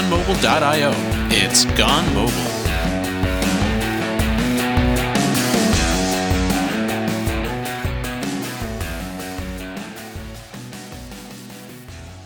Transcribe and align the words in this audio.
gonemobile.io. 0.00 0.92
It's 1.30 1.66
Gone 1.76 2.14
Mobile. 2.14 2.32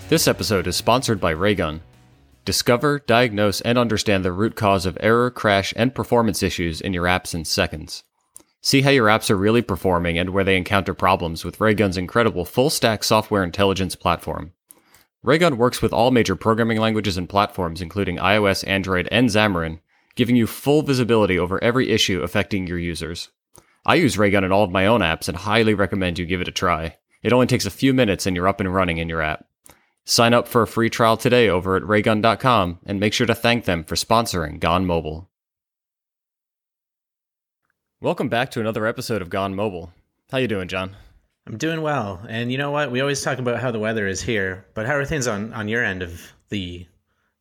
This 0.09 0.29
episode 0.29 0.69
is 0.69 0.77
sponsored 0.77 1.21
by 1.21 1.33
Raygun. 1.33 1.81
Discover, 2.45 3.01
diagnose, 3.01 3.61
and 3.63 3.77
understand 3.77 4.25
the 4.25 4.31
root 4.31 4.55
cause 4.55 4.87
of 4.87 4.97
error, 5.01 5.31
crash, 5.33 5.73
and 5.77 5.95
performance 5.95 6.43
issues 6.45 6.81
in 6.81 6.93
your 6.93 7.07
apps 7.07 7.35
in 7.35 7.45
seconds. 7.45 8.05
See 8.61 8.83
how 8.83 8.91
your 8.91 9.09
apps 9.09 9.31
are 9.31 9.37
really 9.37 9.63
performing 9.63 10.17
and 10.17 10.31
where 10.31 10.45
they 10.45 10.57
encounter 10.57 10.95
problems 10.95 11.45
with 11.45 11.59
Raygun's 11.59 11.97
incredible 11.97 12.45
full 12.45 12.71
stack 12.71 13.03
software 13.03 13.43
intelligence 13.43 13.97
platform. 13.97 14.54
Raygun 15.25 15.57
works 15.57 15.81
with 15.81 15.95
all 15.95 16.11
major 16.11 16.37
programming 16.37 16.79
languages 16.79 17.17
and 17.17 17.27
platforms, 17.27 17.81
including 17.81 18.19
iOS, 18.19 18.63
Android, 18.69 19.09
and 19.11 19.31
Xamarin, 19.31 19.81
giving 20.17 20.37
you 20.37 20.47
full 20.47 20.83
visibility 20.83 21.39
over 21.39 21.65
every 21.65 21.89
issue 21.89 22.21
affecting 22.21 22.67
your 22.67 22.79
users. 22.79 23.31
I 23.87 23.95
use 23.95 24.19
Raygun 24.19 24.45
in 24.45 24.53
all 24.53 24.65
of 24.65 24.71
my 24.71 24.85
own 24.85 25.01
apps 25.01 25.27
and 25.27 25.39
highly 25.39 25.73
recommend 25.73 26.19
you 26.19 26.27
give 26.27 26.43
it 26.43 26.49
a 26.49 26.53
try. 26.53 26.99
It 27.23 27.33
only 27.33 27.47
takes 27.47 27.65
a 27.65 27.71
few 27.71 27.95
minutes 27.95 28.27
and 28.27 28.37
you're 28.37 28.47
up 28.47 28.61
and 28.61 28.73
running 28.73 28.99
in 28.99 29.09
your 29.09 29.23
app. 29.23 29.47
Sign 30.05 30.35
up 30.35 30.47
for 30.47 30.61
a 30.61 30.67
free 30.67 30.91
trial 30.91 31.17
today 31.17 31.49
over 31.49 31.75
at 31.75 31.89
raygun.com 31.89 32.81
and 32.85 33.01
make 33.01 33.15
sure 33.15 33.27
to 33.27 33.35
thank 33.35 33.65
them 33.65 33.83
for 33.83 33.95
sponsoring 33.95 34.61
Gone 34.61 34.85
Mobile. 34.85 35.31
Welcome 38.03 38.29
back 38.29 38.51
to 38.51 38.61
another 38.61 38.85
episode 38.85 39.23
of 39.23 39.31
Gone 39.31 39.55
Mobile. 39.55 39.91
How 40.31 40.37
you 40.37 40.49
doing, 40.49 40.69
John? 40.69 40.97
I'm 41.47 41.59
doing 41.59 41.83
well. 41.83 42.25
And 42.29 42.51
you 42.51 42.59
know 42.59 42.71
what? 42.71 42.91
We 42.91 43.01
always 43.01 43.23
talk 43.23 43.39
about 43.39 43.61
how 43.61 43.71
the 43.71 43.79
weather 43.79 44.07
is 44.07 44.23
here, 44.23 44.67
but 44.75 44.87
how 44.87 44.95
are 44.95 45.05
things 45.05 45.27
on, 45.27 45.53
on 45.53 45.69
your 45.69 45.85
end 45.85 46.03
of 46.03 46.33
the 46.49 46.87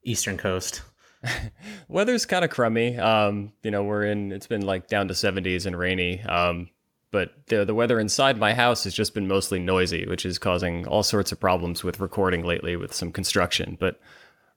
eastern 0.03 0.37
coast? 0.37 0.81
Weather's 1.87 2.25
kind 2.25 2.43
of 2.43 2.51
crummy. 2.51 2.97
Um, 2.97 3.53
you 3.63 3.71
know, 3.71 3.83
we're 3.83 4.03
in, 4.03 4.33
it's 4.33 4.47
been 4.47 4.65
like 4.65 4.87
down 4.87 5.07
to 5.07 5.13
70s 5.13 5.65
and 5.65 5.77
rainy. 5.77 6.21
Um, 6.21 6.69
but 7.11 7.31
the, 7.47 7.63
the 7.63 7.75
weather 7.75 7.99
inside 7.99 8.37
my 8.37 8.53
house 8.53 8.83
has 8.83 8.93
just 8.93 9.13
been 9.13 9.27
mostly 9.27 9.59
noisy, 9.59 10.05
which 10.05 10.25
is 10.25 10.37
causing 10.37 10.85
all 10.87 11.03
sorts 11.03 11.31
of 11.31 11.39
problems 11.39 11.83
with 11.83 11.99
recording 11.99 12.43
lately 12.43 12.75
with 12.75 12.93
some 12.93 13.11
construction. 13.11 13.77
But 13.79 14.01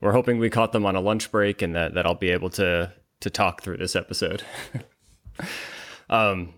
we're 0.00 0.12
hoping 0.12 0.38
we 0.38 0.50
caught 0.50 0.72
them 0.72 0.86
on 0.86 0.96
a 0.96 1.00
lunch 1.00 1.30
break 1.30 1.62
and 1.62 1.76
that, 1.76 1.94
that 1.94 2.06
I'll 2.06 2.14
be 2.14 2.30
able 2.30 2.50
to, 2.50 2.92
to 3.20 3.30
talk 3.30 3.62
through 3.62 3.76
this 3.76 3.94
episode. 3.94 4.42
um, 6.10 6.54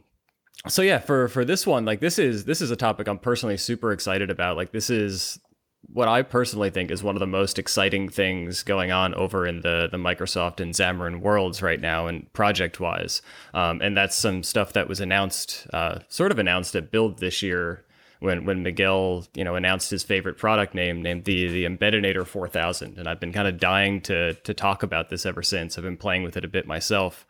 so 0.66 0.82
yeah, 0.82 0.98
for 0.98 1.28
for 1.28 1.44
this 1.44 1.66
one, 1.66 1.84
like 1.84 2.00
this 2.00 2.18
is 2.18 2.44
this 2.44 2.60
is 2.60 2.70
a 2.70 2.76
topic 2.76 3.06
I'm 3.06 3.18
personally 3.18 3.56
super 3.56 3.92
excited 3.92 4.30
about. 4.30 4.56
Like 4.56 4.72
this 4.72 4.90
is 4.90 5.38
what 5.86 6.08
I 6.08 6.22
personally 6.22 6.70
think 6.70 6.90
is 6.90 7.02
one 7.02 7.14
of 7.14 7.20
the 7.20 7.26
most 7.26 7.58
exciting 7.58 8.08
things 8.08 8.62
going 8.64 8.90
on 8.90 9.14
over 9.14 9.46
in 9.46 9.60
the 9.60 9.88
the 9.90 9.98
Microsoft 9.98 10.60
and 10.60 10.74
Xamarin 10.74 11.20
worlds 11.20 11.62
right 11.62 11.80
now, 11.80 12.06
and 12.08 12.30
project 12.32 12.80
wise. 12.80 13.22
Um, 13.54 13.80
and 13.80 13.96
that's 13.96 14.16
some 14.16 14.42
stuff 14.42 14.72
that 14.72 14.88
was 14.88 15.00
announced, 15.00 15.66
uh, 15.72 16.00
sort 16.08 16.32
of 16.32 16.38
announced 16.38 16.74
at 16.74 16.90
Build 16.90 17.18
this 17.18 17.40
year 17.40 17.84
when 18.18 18.44
when 18.44 18.64
Miguel 18.64 19.26
you 19.34 19.44
know 19.44 19.54
announced 19.54 19.90
his 19.90 20.02
favorite 20.02 20.38
product 20.38 20.74
name 20.74 21.02
named 21.02 21.24
the 21.24 21.46
the 21.48 21.64
Embeddinator 21.64 22.26
4000, 22.26 22.98
and 22.98 23.08
I've 23.08 23.20
been 23.20 23.32
kind 23.32 23.46
of 23.46 23.60
dying 23.60 24.00
to 24.02 24.34
to 24.34 24.54
talk 24.54 24.82
about 24.82 25.08
this 25.08 25.24
ever 25.24 25.44
since. 25.44 25.78
I've 25.78 25.84
been 25.84 25.96
playing 25.96 26.24
with 26.24 26.36
it 26.36 26.44
a 26.44 26.48
bit 26.48 26.66
myself, 26.66 27.26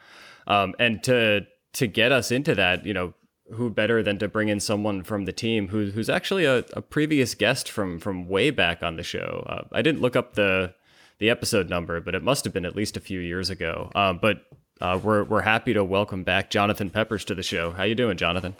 um, 0.46 0.74
and 0.78 1.02
to 1.04 1.46
to 1.78 1.86
get 1.86 2.10
us 2.10 2.32
into 2.32 2.56
that, 2.56 2.84
you 2.84 2.92
know, 2.92 3.14
who 3.52 3.70
better 3.70 4.02
than 4.02 4.18
to 4.18 4.26
bring 4.26 4.48
in 4.48 4.58
someone 4.58 5.04
from 5.04 5.24
the 5.24 5.32
team 5.32 5.68
who, 5.68 5.86
who's 5.92 6.10
actually 6.10 6.44
a, 6.44 6.58
a 6.72 6.82
previous 6.82 7.34
guest 7.34 7.70
from 7.70 7.98
from 8.00 8.28
way 8.28 8.50
back 8.50 8.82
on 8.82 8.96
the 8.96 9.02
show. 9.04 9.46
Uh, 9.48 9.62
I 9.72 9.80
didn't 9.80 10.02
look 10.02 10.16
up 10.16 10.34
the 10.34 10.74
the 11.18 11.30
episode 11.30 11.70
number, 11.70 12.00
but 12.00 12.14
it 12.14 12.22
must 12.22 12.44
have 12.44 12.52
been 12.52 12.66
at 12.66 12.76
least 12.76 12.96
a 12.96 13.00
few 13.00 13.20
years 13.20 13.48
ago. 13.48 13.90
Um, 13.94 14.18
but 14.18 14.44
uh, 14.80 14.98
we're 15.02 15.22
we're 15.22 15.42
happy 15.42 15.72
to 15.72 15.84
welcome 15.84 16.24
back 16.24 16.50
Jonathan 16.50 16.90
Peppers 16.90 17.24
to 17.26 17.34
the 17.34 17.42
show. 17.42 17.70
How 17.70 17.84
you 17.84 17.94
doing, 17.94 18.16
Jonathan? 18.16 18.56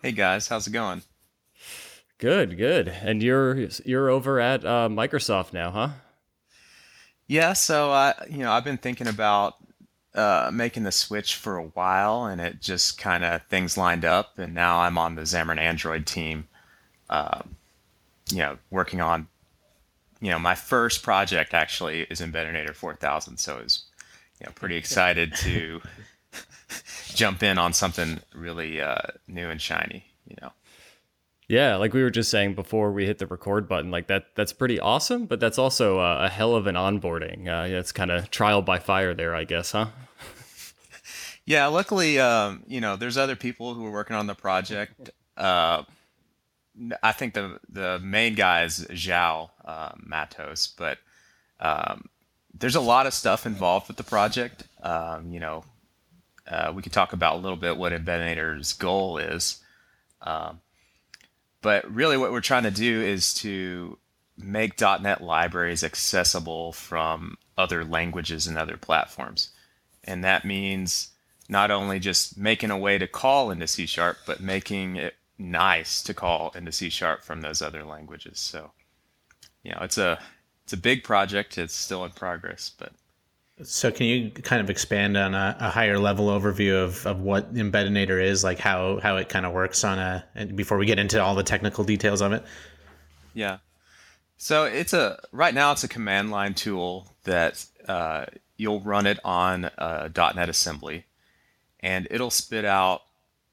Hey 0.00 0.12
guys, 0.12 0.46
how's 0.48 0.66
it 0.66 0.72
going? 0.72 1.02
Good, 2.18 2.56
good. 2.56 2.88
And 2.88 3.22
you're 3.22 3.68
you're 3.84 4.08
over 4.08 4.38
at 4.38 4.64
uh, 4.64 4.88
Microsoft 4.88 5.52
now, 5.52 5.72
huh? 5.72 5.88
Yeah. 7.26 7.54
So 7.54 7.90
I, 7.90 8.14
you 8.30 8.38
know, 8.38 8.52
I've 8.52 8.64
been 8.64 8.78
thinking 8.78 9.08
about 9.08 9.56
uh, 10.14 10.50
making 10.52 10.82
the 10.82 10.92
switch 10.92 11.36
for 11.36 11.56
a 11.56 11.64
while, 11.64 12.26
and 12.26 12.40
it 12.40 12.60
just 12.60 12.98
kind 12.98 13.24
of 13.24 13.42
things 13.46 13.76
lined 13.76 14.04
up, 14.04 14.38
and 14.38 14.54
now 14.54 14.80
I'm 14.80 14.98
on 14.98 15.14
the 15.14 15.22
Xamarin 15.22 15.58
Android 15.58 16.06
team. 16.06 16.48
Um, 17.08 17.56
you 18.30 18.38
know, 18.38 18.58
working 18.70 19.00
on, 19.00 19.26
you 20.20 20.30
know, 20.30 20.38
my 20.38 20.54
first 20.54 21.02
project 21.02 21.54
actually 21.54 22.02
is 22.02 22.20
Embeddinator 22.20 22.74
4000, 22.74 23.38
so 23.38 23.58
I 23.58 23.62
was, 23.62 23.84
you 24.40 24.46
know, 24.46 24.52
pretty 24.54 24.76
excited 24.76 25.34
to 25.36 25.80
jump 27.14 27.42
in 27.42 27.58
on 27.58 27.72
something 27.72 28.20
really 28.34 28.80
uh, 28.80 29.02
new 29.26 29.50
and 29.50 29.60
shiny. 29.60 30.06
You 30.26 30.36
know. 30.40 30.52
Yeah, 31.52 31.76
like 31.76 31.92
we 31.92 32.02
were 32.02 32.08
just 32.08 32.30
saying 32.30 32.54
before 32.54 32.92
we 32.92 33.04
hit 33.04 33.18
the 33.18 33.26
record 33.26 33.68
button, 33.68 33.90
like 33.90 34.06
that 34.06 34.34
that's 34.34 34.54
pretty 34.54 34.80
awesome, 34.80 35.26
but 35.26 35.38
that's 35.38 35.58
also 35.58 35.98
a, 35.98 36.24
a 36.24 36.28
hell 36.30 36.54
of 36.54 36.66
an 36.66 36.76
onboarding. 36.76 37.40
Uh, 37.40 37.66
yeah, 37.66 37.78
it's 37.78 37.92
kind 37.92 38.10
of 38.10 38.30
trial 38.30 38.62
by 38.62 38.78
fire 38.78 39.12
there, 39.12 39.34
I 39.34 39.44
guess, 39.44 39.72
huh? 39.72 39.88
yeah, 41.44 41.66
luckily, 41.66 42.18
um, 42.18 42.62
you 42.66 42.80
know, 42.80 42.96
there's 42.96 43.18
other 43.18 43.36
people 43.36 43.74
who 43.74 43.84
are 43.84 43.90
working 43.90 44.16
on 44.16 44.26
the 44.26 44.34
project. 44.34 45.10
Uh, 45.36 45.82
I 47.02 47.12
think 47.12 47.34
the 47.34 47.60
the 47.68 47.98
main 47.98 48.34
guy 48.34 48.64
is 48.64 48.86
João 48.88 49.50
uh, 49.62 49.92
Matos, 49.98 50.68
but 50.68 50.96
um, 51.60 52.08
there's 52.58 52.76
a 52.76 52.80
lot 52.80 53.06
of 53.06 53.12
stuff 53.12 53.44
involved 53.44 53.88
with 53.88 53.98
the 53.98 54.04
project. 54.04 54.64
Um, 54.82 55.30
you 55.30 55.40
know, 55.40 55.64
uh, 56.50 56.72
we 56.74 56.80
could 56.80 56.94
talk 56.94 57.12
about 57.12 57.34
a 57.34 57.40
little 57.40 57.58
bit 57.58 57.76
what 57.76 57.92
Embeddinator's 57.92 58.72
goal 58.72 59.18
is. 59.18 59.60
Um, 60.22 60.62
but 61.62 61.90
really, 61.92 62.16
what 62.16 62.32
we're 62.32 62.40
trying 62.40 62.64
to 62.64 62.70
do 62.70 63.00
is 63.00 63.32
to 63.34 63.98
make 64.36 64.80
.NET 64.80 65.22
libraries 65.22 65.84
accessible 65.84 66.72
from 66.72 67.36
other 67.56 67.84
languages 67.84 68.46
and 68.46 68.58
other 68.58 68.76
platforms. 68.76 69.50
And 70.04 70.24
that 70.24 70.44
means 70.44 71.08
not 71.48 71.70
only 71.70 71.98
just 71.98 72.36
making 72.36 72.70
a 72.70 72.78
way 72.78 72.98
to 72.98 73.06
call 73.06 73.50
into 73.50 73.66
C 73.66 73.86
Sharp, 73.86 74.18
but 74.26 74.40
making 74.40 74.96
it 74.96 75.14
nice 75.38 76.02
to 76.02 76.14
call 76.14 76.52
into 76.54 76.72
C 76.72 76.90
Sharp 76.90 77.22
from 77.22 77.40
those 77.40 77.62
other 77.62 77.84
languages. 77.84 78.38
So, 78.38 78.72
you 79.62 79.72
know, 79.72 79.78
it's 79.82 79.98
a 79.98 80.18
it's 80.64 80.72
a 80.72 80.76
big 80.76 81.04
project. 81.04 81.58
It's 81.58 81.74
still 81.74 82.04
in 82.04 82.12
progress, 82.12 82.72
but 82.76 82.92
so 83.64 83.90
can 83.90 84.06
you 84.06 84.30
kind 84.30 84.60
of 84.60 84.70
expand 84.70 85.16
on 85.16 85.34
a, 85.34 85.56
a, 85.60 85.70
higher 85.70 85.98
level 85.98 86.26
overview 86.26 86.82
of, 86.82 87.06
of 87.06 87.20
what 87.20 87.54
Embeddinator 87.54 88.22
is, 88.22 88.44
like 88.44 88.58
how, 88.58 89.00
how 89.00 89.16
it 89.16 89.28
kind 89.28 89.46
of 89.46 89.52
works 89.52 89.84
on 89.84 89.98
a, 89.98 90.46
before 90.54 90.78
we 90.78 90.86
get 90.86 90.98
into 90.98 91.22
all 91.22 91.34
the 91.34 91.42
technical 91.42 91.84
details 91.84 92.20
of 92.20 92.32
it? 92.32 92.44
Yeah. 93.34 93.58
So 94.36 94.64
it's 94.64 94.92
a, 94.92 95.20
right 95.32 95.54
now 95.54 95.72
it's 95.72 95.84
a 95.84 95.88
command 95.88 96.30
line 96.30 96.54
tool 96.54 97.14
that 97.24 97.64
uh, 97.86 98.26
you'll 98.56 98.80
run 98.80 99.06
it 99.06 99.18
on 99.24 99.70
a 99.78 100.10
.NET 100.14 100.48
assembly 100.48 101.04
and 101.80 102.06
it'll 102.10 102.30
spit 102.30 102.64
out 102.64 103.02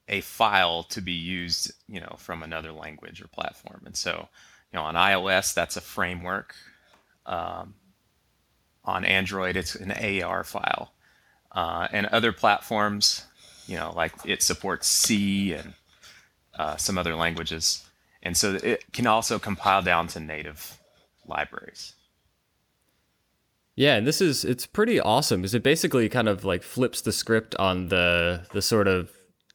a 0.08 0.22
file 0.22 0.84
to 0.84 1.02
be 1.02 1.14
used, 1.14 1.72
you 1.88 2.00
know, 2.00 2.16
from 2.18 2.42
another 2.44 2.72
language 2.72 3.22
or 3.22 3.28
platform. 3.28 3.84
And 3.86 3.96
so, 3.96 4.28
you 4.72 4.80
know, 4.80 4.84
on 4.84 4.96
iOS, 4.96 5.54
that's 5.54 5.78
a 5.78 5.82
framework. 5.82 6.56
Um, 7.26 7.76
on 8.86 9.06
Android, 9.06 9.56
it's 9.56 9.76
an 9.76 9.92
AR 9.92 10.44
file. 10.44 10.94
Uh, 11.52 11.88
and 11.92 12.06
other 12.08 12.32
platforms, 12.32 13.26
you 13.68 13.76
know, 13.76 13.92
like 13.96 14.14
it 14.26 14.44
supports 14.44 14.88
C 14.88 15.54
and 15.54 15.74
uh, 16.58 16.78
some 16.78 16.98
other 16.98 17.16
languages. 17.16 17.88
And 18.22 18.36
so 18.36 18.56
it 18.56 18.92
can 18.92 19.08
also 19.08 19.40
compile 19.40 19.82
down 19.82 20.08
to 20.10 20.20
native 20.20 20.78
libraries. 21.26 21.94
Yeah, 23.76 23.96
and 23.96 24.06
this 24.06 24.20
is 24.20 24.44
it's 24.44 24.66
pretty 24.66 25.00
awesome 25.00 25.40
because 25.40 25.56
it 25.56 25.64
basically 25.64 26.10
kind 26.10 26.28
of 26.28 26.44
like 26.44 26.64
flips 26.64 27.00
the 27.00 27.14
script 27.14 27.56
on 27.56 27.88
the 27.88 28.46
the 28.52 28.62
sort 28.62 28.90
of 28.90 29.10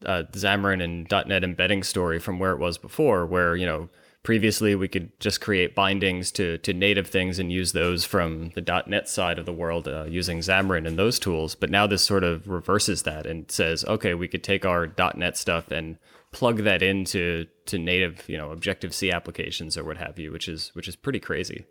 uh, 0.06 0.22
Xamarin 0.32 0.82
and 0.82 1.06
.NET 1.28 1.44
embedding 1.44 1.82
story 1.82 2.18
from 2.18 2.38
where 2.38 2.52
it 2.52 2.58
was 2.58 2.78
before, 2.78 3.26
where 3.26 3.54
you 3.54 3.66
know 3.66 3.90
previously 4.24 4.74
we 4.74 4.88
could 4.88 5.12
just 5.20 5.40
create 5.40 5.74
bindings 5.74 6.32
to, 6.32 6.58
to 6.58 6.72
native 6.72 7.06
things 7.06 7.38
and 7.38 7.52
use 7.52 7.72
those 7.72 8.04
from 8.04 8.50
the 8.54 8.84
.NET 8.86 9.08
side 9.08 9.38
of 9.38 9.46
the 9.46 9.52
world 9.52 9.86
uh, 9.86 10.04
using 10.04 10.38
Xamarin 10.38 10.88
and 10.88 10.98
those 10.98 11.18
tools. 11.18 11.54
But 11.54 11.70
now 11.70 11.86
this 11.86 12.02
sort 12.02 12.24
of 12.24 12.48
reverses 12.48 13.02
that 13.02 13.26
and 13.26 13.48
says, 13.50 13.84
okay, 13.84 14.14
we 14.14 14.26
could 14.26 14.42
take 14.42 14.64
our 14.64 14.90
.NET 15.14 15.36
stuff 15.36 15.70
and 15.70 15.98
plug 16.32 16.64
that 16.64 16.82
into 16.82 17.46
to 17.66 17.78
native, 17.78 18.26
you 18.26 18.38
know, 18.38 18.50
Objective 18.50 18.94
C 18.94 19.12
applications 19.12 19.76
or 19.76 19.84
what 19.84 19.98
have 19.98 20.18
you, 20.18 20.32
which 20.32 20.48
is 20.48 20.70
which 20.74 20.88
is 20.88 20.96
pretty 20.96 21.20
crazy. 21.20 21.66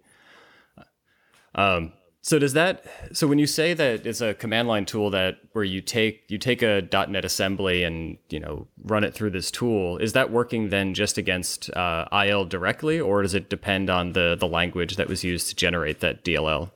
Um, 1.55 1.93
so 2.23 2.39
does 2.39 2.53
that 2.53 2.85
so 3.11 3.27
when 3.27 3.37
you 3.37 3.45
say 3.45 3.73
that 3.73 4.07
it's 4.07 4.21
a 4.21 4.33
command 4.33 4.69
line 4.69 4.85
tool 4.85 5.09
that 5.09 5.39
where 5.51 5.65
you 5.65 5.81
take 5.81 6.23
you 6.29 6.37
take 6.37 6.61
a 6.61 6.81
.NET 7.09 7.25
assembly 7.25 7.83
and 7.83 8.17
you 8.29 8.39
know 8.39 8.65
run 8.85 9.03
it 9.03 9.13
through 9.13 9.31
this 9.31 9.51
tool, 9.51 9.97
is 9.97 10.13
that 10.13 10.31
working 10.31 10.69
then 10.69 10.93
just 10.93 11.17
against 11.17 11.69
uh, 11.75 12.07
IL 12.25 12.45
directly, 12.45 12.97
or 12.97 13.21
does 13.21 13.33
it 13.33 13.49
depend 13.49 13.89
on 13.89 14.13
the 14.13 14.37
the 14.39 14.47
language 14.47 14.95
that 14.95 15.09
was 15.09 15.25
used 15.25 15.49
to 15.49 15.55
generate 15.55 15.99
that 15.99 16.23
DLL? 16.23 16.71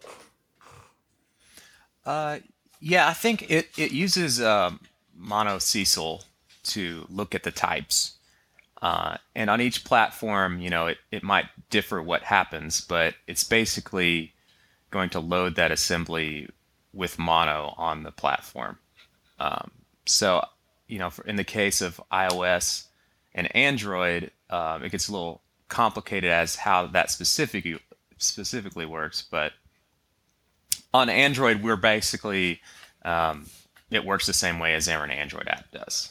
Uh, 2.05 2.39
yeah, 2.81 3.07
I 3.07 3.13
think 3.13 3.49
it 3.49 3.69
it 3.77 3.93
uses 3.93 4.41
um, 4.41 4.81
Mono 5.15 5.59
Cecil 5.59 6.23
to 6.63 7.07
look 7.09 7.33
at 7.33 7.43
the 7.43 7.51
types. 7.51 8.17
Uh, 8.81 9.17
and 9.33 9.49
on 9.49 9.59
each 9.59 9.85
platform, 9.85 10.59
you 10.59 10.69
know, 10.69 10.87
it, 10.87 10.97
it 11.09 11.23
might 11.23 11.45
differ 11.71 11.99
what 12.01 12.21
happens, 12.21 12.79
but 12.81 13.15
it's 13.25 13.43
basically 13.43 14.33
going 14.91 15.09
to 15.11 15.19
load 15.19 15.55
that 15.55 15.71
assembly 15.71 16.49
with 16.93 17.19
mono 17.19 17.73
on 17.77 18.03
the 18.03 18.11
platform. 18.11 18.79
Um, 19.39 19.71
so, 20.05 20.45
you 20.87 20.99
know, 20.99 21.11
in 21.25 21.35
the 21.35 21.43
case 21.43 21.81
of 21.81 22.01
iOS 22.11 22.85
and 23.33 23.53
Android, 23.55 24.31
um, 24.49 24.83
it 24.83 24.91
gets 24.91 25.07
a 25.07 25.11
little 25.11 25.41
complicated 25.67 26.29
as 26.29 26.55
how 26.55 26.87
that 26.87 27.11
specifically 27.11 27.79
specifically 28.17 28.85
works. 28.85 29.21
But 29.21 29.53
on 30.93 31.09
Android, 31.09 31.61
we're 31.61 31.75
basically 31.75 32.61
um, 33.03 33.47
it 33.91 34.05
works 34.05 34.25
the 34.25 34.33
same 34.33 34.59
way 34.59 34.73
as 34.73 34.87
Xamarin 34.87 35.11
Android 35.11 35.47
app 35.47 35.71
does. 35.71 36.09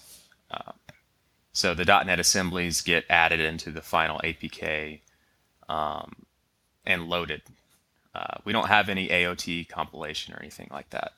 Uh, 0.50 0.72
so 1.52 1.74
the 1.74 1.84
.NET 1.84 2.20
assemblies 2.20 2.82
get 2.82 3.04
added 3.08 3.40
into 3.40 3.70
the 3.70 3.82
final 3.82 4.20
APK 4.22 5.00
um, 5.68 6.14
and 6.84 7.08
loaded. 7.08 7.42
Uh, 8.16 8.38
we 8.44 8.52
don't 8.52 8.68
have 8.68 8.88
any 8.88 9.08
AOT 9.08 9.68
compilation 9.68 10.32
or 10.32 10.38
anything 10.40 10.68
like 10.70 10.88
that. 10.90 11.12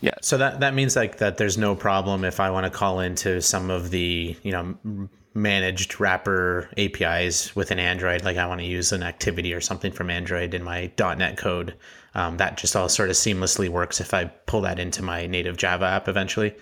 Yeah. 0.00 0.14
So 0.22 0.38
that 0.38 0.60
that 0.60 0.74
means 0.74 0.96
like 0.96 1.18
that 1.18 1.36
there's 1.36 1.58
no 1.58 1.74
problem 1.74 2.24
if 2.24 2.40
I 2.40 2.50
want 2.50 2.64
to 2.64 2.70
call 2.70 3.00
into 3.00 3.42
some 3.42 3.70
of 3.70 3.90
the 3.90 4.34
you 4.42 4.52
know 4.52 5.08
managed 5.34 6.00
wrapper 6.00 6.70
APIs 6.78 7.54
within 7.54 7.78
Android. 7.78 8.24
Like 8.24 8.38
I 8.38 8.46
want 8.46 8.60
to 8.60 8.66
use 8.66 8.92
an 8.92 9.02
activity 9.02 9.52
or 9.52 9.60
something 9.60 9.92
from 9.92 10.08
Android 10.08 10.54
in 10.54 10.62
my 10.62 10.90
.NET 10.98 11.36
code. 11.36 11.74
Um, 12.14 12.38
that 12.38 12.56
just 12.56 12.74
all 12.74 12.88
sort 12.88 13.10
of 13.10 13.16
seamlessly 13.16 13.68
works 13.68 14.00
if 14.00 14.14
I 14.14 14.24
pull 14.24 14.62
that 14.62 14.78
into 14.78 15.02
my 15.02 15.26
native 15.26 15.58
Java 15.58 15.84
app 15.84 16.08
eventually. 16.08 16.54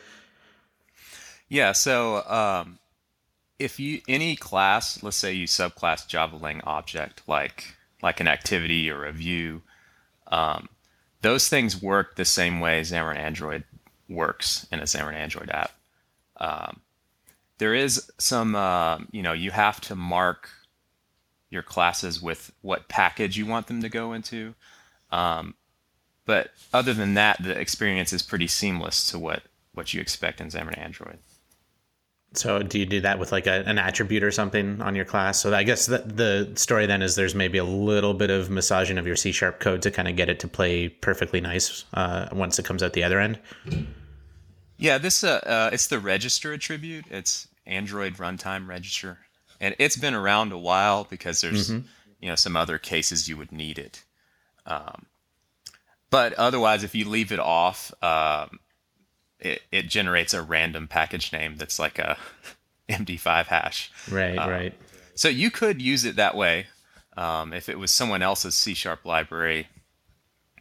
Yeah. 1.49 1.73
So 1.73 2.25
um, 2.27 2.81
if 3.61 3.79
you 3.79 4.01
any 4.09 4.35
class, 4.35 5.01
let's 5.03 5.17
say 5.17 5.33
you 5.33 5.47
subclass 5.47 6.09
JavaLang 6.09 6.63
object 6.65 7.23
like 7.29 7.77
like 8.03 8.19
an 8.21 8.29
activity 8.29 8.91
or 8.91 9.05
a 9.05 9.13
view, 9.13 9.63
um, 10.29 10.69
those 11.23 11.49
things 11.49 11.81
work 11.81 12.17
the 12.17 12.25
same 12.25 12.61
way 12.61 12.81
Xamarin 12.81 13.17
Android 13.17 13.65
works 14.09 14.67
in 14.71 14.81
a 14.81 14.85
Xamarin 14.85 15.15
Android 15.15 15.51
app. 15.51 15.73
Um, 16.37 16.81
there 17.59 17.75
is 17.75 18.11
some, 18.19 18.55
uh, 18.55 18.99
you 19.11 19.23
know, 19.23 19.33
you 19.33 19.51
have 19.51 19.81
to 19.83 19.97
mark 19.97 20.51
your 21.51 21.63
classes 21.63 22.21
with 22.21 22.53
what 22.61 22.89
package 22.89 23.37
you 23.37 23.47
want 23.47 23.67
them 23.67 23.83
to 23.83 23.89
go 23.89 24.13
into. 24.13 24.55
Um, 25.11 25.55
but 26.27 26.51
other 26.73 26.93
than 26.93 27.15
that, 27.15 27.43
the 27.43 27.59
experience 27.59 28.13
is 28.13 28.23
pretty 28.23 28.49
seamless 28.49 29.09
to 29.11 29.19
what, 29.19 29.43
what 29.73 29.95
you 29.95 30.01
expect 30.01 30.41
in 30.41 30.49
Xamarin 30.49 30.79
Android. 30.79 31.19
So 32.39 32.63
do 32.63 32.79
you 32.79 32.87
do 32.87 33.01
that 33.01 33.19
with 33.19 33.33
like 33.33 33.47
a, 33.47 33.63
an 33.67 33.79
attribute 33.79 34.23
or 34.23 34.31
something 34.31 34.81
on 34.83 34.95
your 34.95 35.05
class? 35.05 35.41
So 35.41 35.55
I 35.55 35.63
guess 35.63 35.87
the, 35.87 35.99
the 35.99 36.53
story 36.55 36.87
then 36.87 37.03
is 37.03 37.15
there's 37.15 37.35
maybe 37.35 37.59
a 37.59 37.65
little 37.65 38.15
bit 38.15 38.31
of 38.31 38.51
massaging 38.51 38.99
of 38.99 39.07
your 39.07 39.17
C 39.17 39.33
sharp 39.33 39.61
code 39.61 39.83
to 39.83 39.91
kind 39.91 40.09
of 40.09 40.17
get 40.17 40.29
it 40.29 40.41
to 40.41 40.49
play 40.49 40.89
perfectly 40.89 41.41
nice 41.41 41.85
uh, 41.95 42.29
once 42.33 42.59
it 42.59 42.65
comes 42.65 42.83
out 42.83 42.93
the 42.93 43.05
other 43.05 43.21
end. 43.21 43.39
Yeah, 44.79 44.99
this 44.99 45.25
uh, 45.25 45.41
uh, 45.47 45.71
it's 45.73 45.87
the 45.87 45.99
register 45.99 46.53
attribute. 46.53 47.07
It's 47.11 47.49
Android 47.67 48.15
runtime 48.15 48.69
register, 48.69 49.19
and 49.61 49.75
it's 49.79 49.97
been 49.97 50.15
around 50.15 50.53
a 50.53 50.59
while 50.59 51.05
because 51.05 51.41
there's 51.41 51.71
mm-hmm. 51.71 51.87
you 52.21 52.29
know 52.29 52.35
some 52.35 52.57
other 52.57 52.79
cases 52.79 53.29
you 53.29 53.37
would 53.37 53.53
need 53.53 53.79
it. 53.79 54.05
Um, 54.67 55.07
but 56.11 56.35
otherwise, 56.35 56.85
if 56.85 56.95
you 56.95 57.09
leave 57.09 57.33
it 57.33 57.41
off, 57.41 57.93
um, 58.03 58.61
it, 59.41 59.63
it 59.71 59.89
generates 59.89 60.35
a 60.35 60.43
random 60.43 60.89
package 60.89 61.33
name 61.33 61.57
that's 61.57 61.79
like 61.79 61.99
a 61.99 62.17
MD5 62.89 63.47
hash. 63.47 63.91
Right, 64.11 64.37
um, 64.37 64.51
right. 64.51 64.75
So 65.15 65.29
you 65.29 65.51
could 65.51 65.81
use 65.81 66.05
it 66.05 66.17
that 66.17 66.37
way. 66.37 66.67
Um, 67.17 67.53
if 67.53 67.69
it 67.69 67.79
was 67.79 67.91
someone 67.91 68.23
else's 68.23 68.55
C 68.55 68.75
sharp 68.75 69.05
library, 69.05 69.69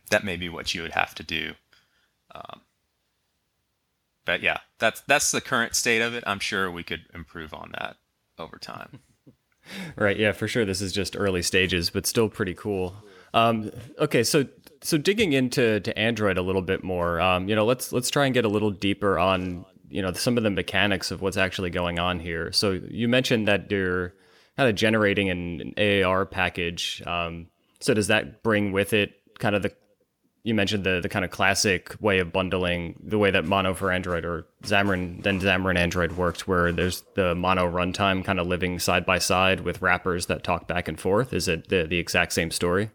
that 0.10 0.24
may 0.24 0.38
be 0.38 0.48
what 0.48 0.74
you 0.74 0.82
would 0.82 0.94
have 0.94 1.14
to 1.16 1.24
do. 1.24 1.54
Um, 2.34 2.62
but 4.26 4.42
yeah, 4.42 4.60
that's 4.80 5.02
that's 5.02 5.32
the 5.32 5.42
current 5.42 5.76
state 5.76 6.02
of 6.02 6.14
it. 6.14 6.24
I'm 6.26 6.40
sure 6.40 6.72
we 6.72 6.84
could 6.84 7.06
improve 7.14 7.54
on 7.54 7.72
that 7.78 7.98
over 8.40 8.58
time. 8.58 9.00
right. 9.96 10.18
Yeah, 10.18 10.32
for 10.32 10.48
sure. 10.48 10.66
This 10.66 10.82
is 10.82 10.94
just 10.94 11.16
early 11.18 11.42
stages, 11.42 11.90
but 11.90 12.06
still 12.06 12.30
pretty 12.30 12.54
cool. 12.54 12.96
Um, 13.36 13.70
okay, 14.00 14.24
so 14.24 14.46
so 14.82 14.98
digging 14.98 15.34
into 15.34 15.82
to 15.82 16.00
Android 16.00 16.38
a 16.38 16.42
little 16.42 16.62
bit 16.62 16.84
more, 16.84 17.20
um, 17.20 17.48
you 17.48 17.56
know, 17.56 17.66
let's 17.66 17.92
let's 17.92 18.10
try 18.10 18.26
and 18.26 18.34
get 18.34 18.46
a 18.46 18.50
little 18.50 18.72
deeper 18.72 19.20
on 19.20 19.66
you 19.90 20.02
know 20.02 20.14
some 20.14 20.38
of 20.38 20.44
the 20.44 20.50
mechanics 20.50 21.12
of 21.12 21.22
what's 21.22 21.38
actually 21.38 21.70
going 21.70 22.00
on 22.00 22.20
here. 22.20 22.52
So 22.52 22.72
you 22.72 23.08
mentioned 23.08 23.48
that 23.48 23.70
you're 23.70 24.14
kind 24.58 24.70
of 24.70 24.76
generating 24.76 25.30
an, 25.30 25.74
an 25.78 26.04
AAR 26.04 26.26
package. 26.26 27.04
Um, 27.06 27.48
so 27.82 27.94
does 27.94 28.08
that 28.08 28.42
bring 28.42 28.72
with 28.72 28.94
it 28.94 29.14
kind 29.38 29.54
of 29.54 29.62
the 29.64 29.74
you 30.44 30.54
mentioned 30.54 30.86
the 30.86 31.02
the 31.02 31.10
kind 31.10 31.26
of 31.26 31.32
classic 31.32 31.94
way 32.00 32.20
of 32.20 32.32
bundling 32.32 32.98
the 33.04 33.18
way 33.18 33.32
that 33.32 33.44
Mono 33.44 33.74
for 33.74 33.92
Android 33.92 34.24
or 34.24 34.46
Xamarin 34.64 35.24
then 35.24 35.42
Xamarin 35.42 35.78
Android 35.78 36.14
works, 36.14 36.48
where 36.48 36.72
there's 36.72 37.04
the 37.16 37.36
Mono 37.36 37.70
runtime 37.70 38.24
kind 38.24 38.40
of 38.40 38.48
living 38.48 38.80
side 38.80 39.06
by 39.06 39.18
side 39.18 39.62
with 39.62 39.82
wrappers 39.82 40.28
that 40.28 40.44
talk 40.44 40.68
back 40.68 40.88
and 40.88 40.98
forth. 40.98 41.34
Is 41.34 41.50
it 41.50 41.68
the 41.68 41.84
the 41.84 41.98
exact 41.98 42.32
same 42.32 42.52
story? 42.52 42.92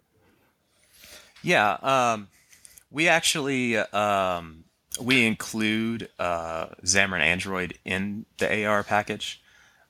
Yeah, 1.42 1.72
um, 1.82 2.28
we 2.90 3.08
actually 3.08 3.76
um, 3.76 4.64
we 5.00 5.26
include 5.26 6.08
uh, 6.18 6.66
Xamarin 6.84 7.20
Android 7.20 7.78
in 7.84 8.26
the 8.38 8.66
AR 8.66 8.82
package. 8.82 9.40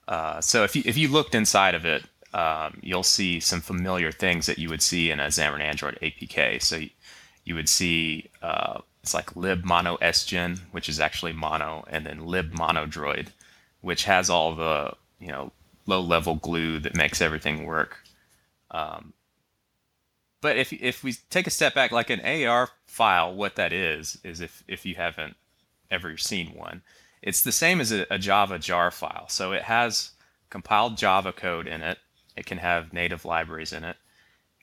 Uh, 0.07 0.41
so 0.41 0.63
if 0.63 0.75
you 0.75 0.83
if 0.85 0.97
you 0.97 1.07
looked 1.07 1.35
inside 1.35 1.75
of 1.75 1.85
it, 1.85 2.03
um, 2.33 2.79
you'll 2.81 3.03
see 3.03 3.39
some 3.39 3.61
familiar 3.61 4.11
things 4.11 4.45
that 4.45 4.57
you 4.57 4.69
would 4.69 4.81
see 4.81 5.11
in 5.11 5.19
a 5.19 5.27
Xamarin 5.27 5.61
Android 5.61 5.97
APK. 6.01 6.61
So 6.61 6.77
you, 6.77 6.89
you 7.43 7.55
would 7.55 7.69
see 7.69 8.29
uh, 8.41 8.79
it's 9.01 9.13
like 9.13 9.35
lib 9.35 9.65
mono 9.65 9.97
sgen, 9.97 10.59
which 10.71 10.87
is 10.87 10.99
actually 10.99 11.33
mono, 11.33 11.83
and 11.89 12.05
then 12.05 12.25
lib 12.25 12.53
mono 12.53 12.85
droid, 12.85 13.27
which 13.81 14.03
has 14.03 14.29
all 14.29 14.55
the 14.55 14.93
you 15.19 15.27
know 15.27 15.51
low 15.87 16.01
level 16.01 16.35
glue 16.35 16.79
that 16.79 16.95
makes 16.95 17.21
everything 17.21 17.65
work. 17.65 17.97
Um, 18.69 19.13
but 20.41 20.57
if 20.57 20.73
if 20.73 21.03
we 21.03 21.13
take 21.29 21.47
a 21.47 21.51
step 21.51 21.73
back, 21.73 21.91
like 21.91 22.09
an 22.09 22.45
AR 22.45 22.69
file, 22.85 23.33
what 23.33 23.55
that 23.55 23.71
is 23.71 24.17
is 24.23 24.41
if 24.41 24.63
if 24.67 24.85
you 24.85 24.95
haven't 24.95 25.35
ever 25.89 26.17
seen 26.17 26.47
one, 26.55 26.81
it's 27.21 27.43
the 27.43 27.51
same 27.51 27.79
as 27.79 27.91
a, 27.91 28.05
a 28.09 28.17
Java 28.17 28.57
jar 28.59 28.91
file. 28.91 29.27
So 29.29 29.51
it 29.51 29.63
has 29.63 30.11
compiled 30.49 30.97
Java 30.97 31.31
code 31.31 31.67
in 31.67 31.81
it. 31.81 31.99
It 32.35 32.45
can 32.45 32.57
have 32.57 32.93
native 32.93 33.23
libraries 33.23 33.71
in 33.71 33.83
it, 33.83 33.97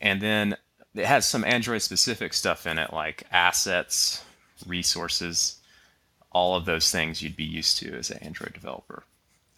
and 0.01 0.21
then 0.21 0.57
it 0.95 1.07
has 1.07 1.27
some 1.27 1.45
Android 1.45 1.83
specific 1.83 2.35
stuff 2.35 2.67
in 2.67 2.79
it, 2.79 2.93
like 2.93 3.25
assets, 3.31 4.25
resources, 4.67 5.61
all 6.33 6.57
of 6.57 6.65
those 6.65 6.91
things 6.91 7.23
you'd 7.23 7.37
be 7.37 7.45
used 7.45 7.79
to 7.79 7.95
as 7.95 8.11
an 8.11 8.19
Android 8.19 8.53
developer. 8.53 9.05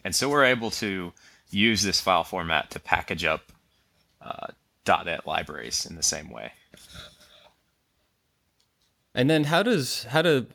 And 0.05 0.15
so 0.15 0.29
we're 0.29 0.45
able 0.45 0.71
to 0.73 1.13
use 1.51 1.83
this 1.83 2.01
file 2.01 2.25
format 2.25 2.71
to 2.71 2.81
package 2.81 3.25
up 3.25 3.53
uh, 4.21 4.49
.NET 4.87 5.27
libraries 5.27 5.87
in 5.87 5.97
the 5.97 6.03
same 6.03 6.31
way. 6.31 6.53
And 9.15 9.29
then 9.29 9.45
how 9.45 9.63
does 9.63 10.05
how 10.05 10.23
do 10.23 10.47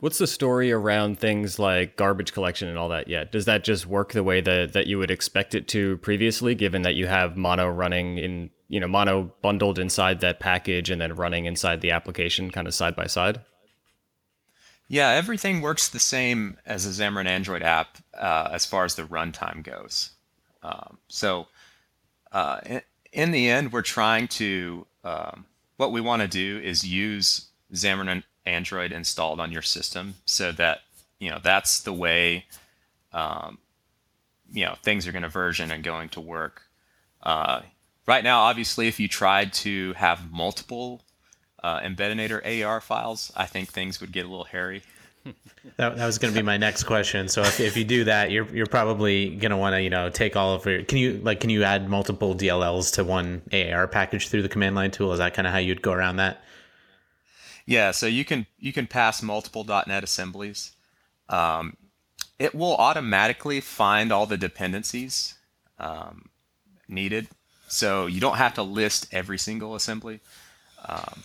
what's 0.00 0.18
the 0.18 0.26
story 0.26 0.72
around 0.72 1.18
things 1.18 1.58
like 1.58 1.96
garbage 1.96 2.32
collection 2.32 2.68
and 2.68 2.76
all 2.76 2.88
that 2.88 3.08
yet? 3.08 3.30
Does 3.30 3.44
that 3.44 3.64
just 3.64 3.86
work 3.86 4.12
the 4.12 4.24
way 4.24 4.40
that, 4.40 4.72
that 4.72 4.86
you 4.86 4.98
would 4.98 5.10
expect 5.10 5.54
it 5.54 5.68
to 5.68 5.98
previously, 5.98 6.54
given 6.54 6.82
that 6.82 6.94
you 6.94 7.06
have 7.06 7.36
mono 7.36 7.68
running 7.68 8.18
in 8.18 8.50
you 8.68 8.80
know 8.80 8.88
mono 8.88 9.32
bundled 9.42 9.78
inside 9.78 10.20
that 10.20 10.40
package 10.40 10.90
and 10.90 11.00
then 11.00 11.14
running 11.14 11.44
inside 11.44 11.80
the 11.80 11.92
application 11.92 12.50
kind 12.50 12.66
of 12.66 12.74
side 12.74 12.96
by 12.96 13.06
side? 13.06 13.40
Yeah, 14.88 15.10
everything 15.10 15.60
works 15.60 15.88
the 15.88 16.00
same 16.00 16.56
as 16.66 16.84
a 16.84 16.88
Xamarin 16.88 17.26
Android 17.26 17.62
app 17.62 17.98
uh, 18.12 18.48
as 18.52 18.66
far 18.66 18.84
as 18.84 18.96
the 18.96 19.04
runtime 19.04 19.62
goes. 19.62 20.10
Um, 20.64 20.98
so 21.06 21.46
uh, 22.32 22.80
in 23.12 23.30
the 23.30 23.48
end, 23.48 23.72
we're 23.72 23.82
trying 23.82 24.28
to, 24.28 24.86
um, 25.04 25.44
what 25.76 25.92
we 25.92 26.00
want 26.00 26.22
to 26.22 26.28
do 26.28 26.60
is 26.62 26.86
use 26.86 27.48
Xamarin 27.72 28.22
Android 28.46 28.92
installed 28.92 29.40
on 29.40 29.52
your 29.52 29.62
system 29.62 30.14
so 30.24 30.52
that, 30.52 30.80
you 31.18 31.30
know, 31.30 31.38
that's 31.42 31.80
the 31.80 31.92
way, 31.92 32.46
um, 33.12 33.58
you 34.52 34.64
know, 34.64 34.74
things 34.82 35.06
are 35.06 35.12
going 35.12 35.22
to 35.22 35.28
version 35.28 35.70
and 35.70 35.82
going 35.82 36.08
to 36.10 36.20
work. 36.20 36.62
Uh, 37.22 37.62
right 38.06 38.24
now, 38.24 38.40
obviously, 38.40 38.88
if 38.88 38.98
you 38.98 39.08
tried 39.08 39.52
to 39.52 39.92
have 39.94 40.32
multiple 40.32 41.02
uh, 41.62 41.80
Embeddinator 41.80 42.64
AR 42.64 42.80
files, 42.80 43.32
I 43.36 43.46
think 43.46 43.70
things 43.70 44.00
would 44.00 44.12
get 44.12 44.24
a 44.24 44.28
little 44.28 44.44
hairy. 44.44 44.82
That, 45.76 45.96
that 45.96 46.06
was 46.06 46.18
going 46.18 46.32
to 46.32 46.38
be 46.38 46.44
my 46.44 46.56
next 46.56 46.84
question. 46.84 47.28
So 47.28 47.42
if, 47.42 47.60
if 47.60 47.76
you 47.76 47.84
do 47.84 48.04
that, 48.04 48.30
you're 48.30 48.46
you're 48.54 48.66
probably 48.66 49.30
going 49.36 49.50
to 49.50 49.56
want 49.56 49.74
to 49.74 49.82
you 49.82 49.90
know 49.90 50.10
take 50.10 50.36
all 50.36 50.54
of 50.54 50.66
your. 50.66 50.82
Can 50.82 50.98
you 50.98 51.20
like 51.22 51.40
can 51.40 51.50
you 51.50 51.62
add 51.62 51.88
multiple 51.88 52.34
DLLs 52.34 52.94
to 52.94 53.04
one 53.04 53.42
AAR 53.52 53.86
package 53.86 54.28
through 54.28 54.42
the 54.42 54.48
command 54.48 54.76
line 54.76 54.90
tool? 54.90 55.12
Is 55.12 55.18
that 55.18 55.34
kind 55.34 55.46
of 55.46 55.52
how 55.52 55.58
you'd 55.58 55.82
go 55.82 55.92
around 55.92 56.16
that? 56.16 56.42
Yeah, 57.66 57.90
so 57.92 58.06
you 58.06 58.24
can 58.24 58.46
you 58.58 58.72
can 58.72 58.86
pass 58.86 59.22
multiple 59.22 59.64
.NET 59.64 60.02
assemblies. 60.02 60.72
Um, 61.28 61.76
it 62.38 62.54
will 62.54 62.74
automatically 62.76 63.60
find 63.60 64.10
all 64.10 64.26
the 64.26 64.38
dependencies 64.38 65.34
um, 65.78 66.30
needed, 66.88 67.28
so 67.68 68.06
you 68.06 68.20
don't 68.20 68.38
have 68.38 68.54
to 68.54 68.62
list 68.62 69.06
every 69.12 69.38
single 69.38 69.74
assembly. 69.74 70.20
Um, 70.84 71.22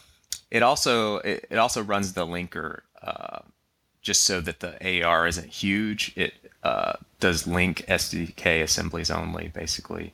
it 0.51 0.61
also 0.61 1.17
it, 1.17 1.45
it 1.49 1.57
also 1.57 1.81
runs 1.81 2.13
the 2.13 2.25
linker 2.25 2.81
uh, 3.01 3.39
just 4.05 4.23
so 4.23 4.39
that 4.39 4.61
the 4.61 5.03
AR 5.03 5.27
isn't 5.27 5.49
huge. 5.49 6.13
It 6.15 6.33
uh, 6.63 6.93
does 7.19 7.45
link 7.45 7.83
SDK 7.89 8.63
assemblies 8.63 9.11
only, 9.11 9.49
basically. 9.49 10.13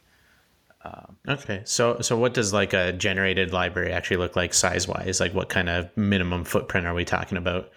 Okay, 1.27 1.61
so 1.65 1.99
so 2.01 2.17
what 2.17 2.33
does 2.33 2.51
like 2.51 2.73
a 2.73 2.91
generated 2.91 3.53
library 3.53 3.91
actually 3.93 4.17
look 4.17 4.35
like 4.35 4.53
size 4.55 4.87
wise? 4.87 5.19
Like 5.19 5.33
what 5.33 5.49
kind 5.49 5.69
of 5.69 5.95
minimum 5.95 6.43
footprint 6.43 6.87
are 6.87 6.95
we 6.95 7.05
talking 7.05 7.37
about? 7.37 7.71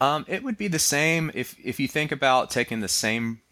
Um, 0.00 0.24
it 0.26 0.42
would 0.42 0.56
be 0.56 0.68
the 0.68 0.78
same 0.78 1.30
if 1.34 1.54
if 1.62 1.78
you 1.78 1.86
think 1.86 2.10
about 2.10 2.50
taking 2.50 2.80
the 2.80 2.88
same 2.88 3.42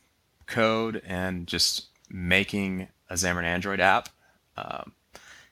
code 0.46 1.02
and 1.06 1.46
just 1.46 1.88
making 2.08 2.88
a 3.10 3.14
Xamarin 3.14 3.44
Android 3.44 3.80
app. 3.80 4.08
Um, 4.56 4.92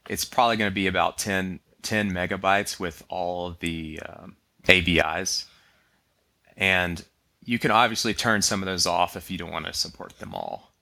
it's 0.09 0.25
probably 0.25 0.57
going 0.57 0.71
to 0.71 0.75
be 0.75 0.87
about 0.87 1.19
10, 1.19 1.61
10 1.83 2.11
megabytes 2.11 2.81
with 2.81 3.05
all 3.09 3.57
the 3.61 4.01
um, 4.01 4.37
ABIs, 4.69 5.47
and 6.57 7.05
you 7.45 7.59
can 7.59 7.71
obviously 7.71 8.15
turn 8.15 8.43
some 8.43 8.63
of 8.63 8.67
those 8.67 8.87
off 8.87 9.17
if 9.17 9.31
you 9.31 9.39
don't 9.39 9.51
want 9.51 9.67
to 9.67 9.73
support 9.73 10.19
them 10.19 10.35
all. 10.35 10.73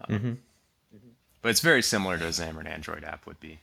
Um, 0.00 0.38
But 1.40 1.50
it's 1.50 1.60
very 1.60 1.82
similar 1.82 2.18
to 2.18 2.26
a 2.26 2.30
Xamarin 2.30 2.66
Android 2.66 3.04
app 3.04 3.26
would 3.26 3.40
be. 3.40 3.60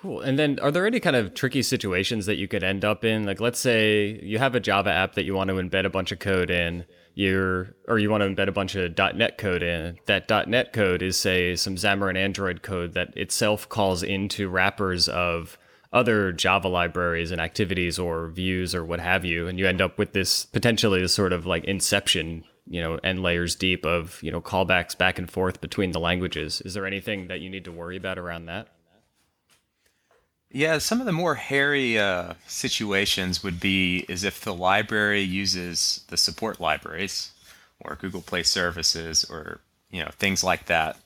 Cool. 0.00 0.22
And 0.22 0.38
then 0.38 0.58
are 0.60 0.70
there 0.70 0.86
any 0.86 0.98
kind 0.98 1.14
of 1.14 1.34
tricky 1.34 1.62
situations 1.62 2.24
that 2.24 2.36
you 2.36 2.48
could 2.48 2.64
end 2.64 2.84
up 2.86 3.04
in? 3.04 3.26
Like 3.26 3.40
let's 3.40 3.58
say 3.58 4.18
you 4.22 4.38
have 4.38 4.54
a 4.54 4.60
Java 4.60 4.90
app 4.90 5.14
that 5.14 5.24
you 5.24 5.34
want 5.34 5.48
to 5.48 5.56
embed 5.56 5.84
a 5.84 5.90
bunch 5.90 6.10
of 6.10 6.20
code 6.20 6.48
in, 6.48 6.86
you're 7.14 7.74
or 7.86 7.98
you 7.98 8.08
want 8.08 8.22
to 8.22 8.28
embed 8.30 8.48
a 8.48 8.52
bunch 8.52 8.74
of 8.76 8.96
.NET 8.96 9.36
code 9.36 9.62
in. 9.62 9.98
That 10.06 10.48
.NET 10.48 10.72
code 10.72 11.02
is 11.02 11.18
say 11.18 11.54
some 11.54 11.76
Xamarin 11.76 12.16
Android 12.16 12.62
code 12.62 12.94
that 12.94 13.14
itself 13.14 13.68
calls 13.68 14.02
into 14.02 14.48
wrappers 14.48 15.06
of 15.06 15.58
other 15.92 16.32
Java 16.32 16.68
libraries 16.68 17.30
and 17.30 17.40
activities 17.40 17.98
or 17.98 18.28
views 18.28 18.74
or 18.74 18.84
what 18.84 19.00
have 19.00 19.24
you, 19.24 19.48
and 19.48 19.58
you 19.58 19.66
end 19.66 19.80
up 19.80 19.98
with 19.98 20.12
this 20.12 20.44
potentially 20.44 21.00
this 21.00 21.14
sort 21.14 21.32
of 21.32 21.46
like 21.46 21.64
inception, 21.64 22.44
you 22.68 22.80
know, 22.80 23.00
and 23.02 23.22
layers 23.22 23.54
deep 23.54 23.84
of, 23.84 24.22
you 24.22 24.30
know, 24.30 24.40
callbacks 24.40 24.96
back 24.96 25.18
and 25.18 25.30
forth 25.30 25.60
between 25.60 25.92
the 25.92 26.00
languages. 26.00 26.60
Is 26.60 26.74
there 26.74 26.86
anything 26.86 27.28
that 27.28 27.40
you 27.40 27.50
need 27.50 27.64
to 27.64 27.72
worry 27.72 27.96
about 27.96 28.18
around 28.18 28.46
that? 28.46 28.68
Yeah, 30.52 30.78
some 30.78 30.98
of 31.00 31.06
the 31.06 31.12
more 31.12 31.36
hairy 31.36 31.98
uh, 31.98 32.34
situations 32.46 33.44
would 33.44 33.60
be 33.60 34.04
is 34.08 34.24
if 34.24 34.40
the 34.40 34.54
library 34.54 35.22
uses 35.22 36.04
the 36.08 36.16
support 36.16 36.60
libraries 36.60 37.32
or 37.80 37.94
Google 37.94 38.20
Play 38.20 38.42
services 38.42 39.24
or 39.24 39.60
you 39.90 40.02
know 40.02 40.10
things 40.18 40.42
like 40.42 40.66
that. 40.66 40.96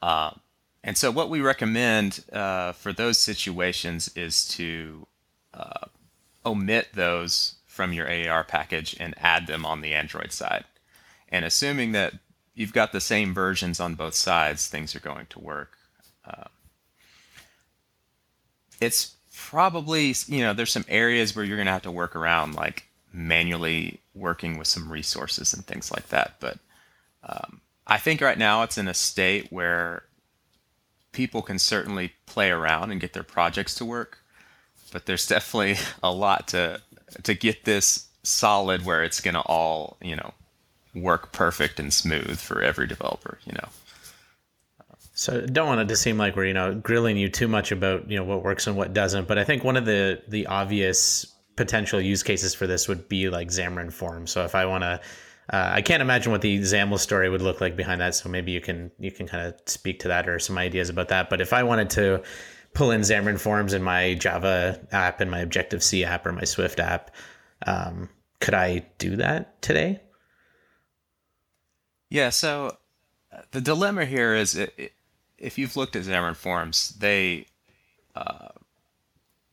Um, 0.00 0.40
and 0.84 0.96
so 0.96 1.10
what 1.10 1.30
we 1.30 1.40
recommend 1.40 2.24
uh, 2.32 2.72
for 2.72 2.92
those 2.92 3.18
situations 3.18 4.10
is 4.16 4.46
to 4.48 5.06
uh, 5.54 5.86
omit 6.44 6.88
those 6.94 7.56
from 7.66 7.92
your 7.92 8.10
AAR 8.10 8.44
package 8.44 8.96
and 9.00 9.14
add 9.18 9.46
them 9.46 9.64
on 9.64 9.80
the 9.80 9.94
Android 9.94 10.32
side. 10.32 10.64
And 11.28 11.44
assuming 11.44 11.92
that 11.92 12.14
you've 12.54 12.72
got 12.74 12.92
the 12.92 13.00
same 13.00 13.32
versions 13.32 13.80
on 13.80 13.94
both 13.94 14.14
sides, 14.14 14.68
things 14.68 14.94
are 14.94 15.00
going 15.00 15.26
to 15.30 15.38
work 15.38 15.78
it's 18.82 19.14
probably 19.34 20.14
you 20.26 20.40
know 20.42 20.52
there's 20.52 20.72
some 20.72 20.84
areas 20.88 21.34
where 21.34 21.44
you're 21.44 21.56
going 21.56 21.66
to 21.66 21.72
have 21.72 21.82
to 21.82 21.90
work 21.90 22.14
around 22.16 22.54
like 22.54 22.88
manually 23.12 24.00
working 24.14 24.58
with 24.58 24.66
some 24.66 24.90
resources 24.90 25.54
and 25.54 25.64
things 25.64 25.90
like 25.90 26.08
that 26.08 26.34
but 26.40 26.58
um, 27.24 27.60
i 27.86 27.96
think 27.96 28.20
right 28.20 28.38
now 28.38 28.62
it's 28.62 28.78
in 28.78 28.88
a 28.88 28.94
state 28.94 29.50
where 29.50 30.02
people 31.12 31.42
can 31.42 31.58
certainly 31.58 32.12
play 32.26 32.50
around 32.50 32.90
and 32.90 33.00
get 33.00 33.12
their 33.12 33.22
projects 33.22 33.74
to 33.74 33.84
work 33.84 34.18
but 34.92 35.06
there's 35.06 35.26
definitely 35.36 35.76
a 36.02 36.12
lot 36.12 36.48
to 36.48 36.80
to 37.22 37.34
get 37.34 37.64
this 37.64 38.08
solid 38.22 38.84
where 38.84 39.02
it's 39.02 39.20
going 39.20 39.34
to 39.34 39.40
all 39.42 39.96
you 40.00 40.16
know 40.16 40.32
work 40.94 41.32
perfect 41.32 41.80
and 41.80 41.92
smooth 41.92 42.38
for 42.38 42.62
every 42.62 42.86
developer 42.86 43.38
you 43.44 43.52
know 43.52 43.68
So 45.14 45.40
don't 45.44 45.66
want 45.68 45.80
it 45.80 45.88
to 45.88 45.96
seem 45.96 46.16
like 46.18 46.36
we're 46.36 46.46
you 46.46 46.54
know 46.54 46.74
grilling 46.74 47.16
you 47.16 47.28
too 47.28 47.48
much 47.48 47.70
about 47.70 48.10
you 48.10 48.16
know 48.16 48.24
what 48.24 48.42
works 48.42 48.66
and 48.66 48.76
what 48.76 48.92
doesn't, 48.92 49.28
but 49.28 49.38
I 49.38 49.44
think 49.44 49.62
one 49.62 49.76
of 49.76 49.84
the 49.84 50.22
the 50.26 50.46
obvious 50.46 51.26
potential 51.56 52.00
use 52.00 52.22
cases 52.22 52.54
for 52.54 52.66
this 52.66 52.88
would 52.88 53.08
be 53.08 53.28
like 53.28 53.48
Xamarin 53.48 53.92
Forms. 53.92 54.30
So 54.30 54.44
if 54.44 54.54
I 54.54 54.64
want 54.66 54.82
to, 54.84 55.00
uh, 55.52 55.70
I 55.74 55.82
can't 55.82 56.00
imagine 56.00 56.32
what 56.32 56.40
the 56.40 56.58
XAML 56.58 56.98
story 56.98 57.28
would 57.28 57.42
look 57.42 57.60
like 57.60 57.76
behind 57.76 58.00
that. 58.00 58.14
So 58.14 58.28
maybe 58.30 58.52
you 58.52 58.60
can 58.60 58.90
you 58.98 59.10
can 59.10 59.26
kind 59.28 59.46
of 59.46 59.54
speak 59.66 60.00
to 60.00 60.08
that 60.08 60.28
or 60.28 60.38
some 60.38 60.56
ideas 60.56 60.88
about 60.88 61.08
that. 61.08 61.28
But 61.28 61.42
if 61.42 61.52
I 61.52 61.62
wanted 61.62 61.90
to 61.90 62.22
pull 62.72 62.90
in 62.90 63.02
Xamarin 63.02 63.38
Forms 63.38 63.74
in 63.74 63.82
my 63.82 64.14
Java 64.14 64.80
app 64.92 65.20
and 65.20 65.30
my 65.30 65.40
Objective 65.40 65.82
C 65.82 66.04
app 66.04 66.24
or 66.24 66.32
my 66.32 66.44
Swift 66.44 66.80
app, 66.80 67.10
um, 67.66 68.08
could 68.40 68.54
I 68.54 68.86
do 68.96 69.16
that 69.16 69.60
today? 69.60 70.00
Yeah, 72.08 72.30
so 72.30 72.76
uh, 73.30 73.42
the 73.50 73.60
dilemma 73.60 74.06
here 74.06 74.34
is 74.34 74.58
if 75.38 75.58
you've 75.58 75.76
looked 75.76 75.96
at 75.96 76.04
Xamarin 76.04 76.36
Forms, 76.36 76.90
they 76.98 77.46
uh, 78.14 78.48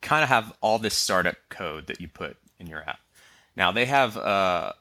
kind 0.01 0.24
of 0.24 0.29
have 0.29 0.53
all 0.62 0.79
this 0.79 0.96
startup 0.96 1.36
code 1.50 1.88
that 1.88 2.00
you 2.00 2.08
put 2.08 2.38
in 2.58 2.68
your 2.68 2.82
app. 2.88 3.00
Now 3.58 3.74
they 3.74 3.86
have 3.86 4.15
uh, 4.15 4.74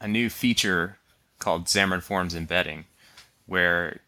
a 0.00 0.08
new 0.08 0.30
feature 0.30 0.98
called 1.38 1.66
Xamarin 1.66 2.02
Forms 2.02 2.34
embedding, 2.34 2.84
where 3.46 4.00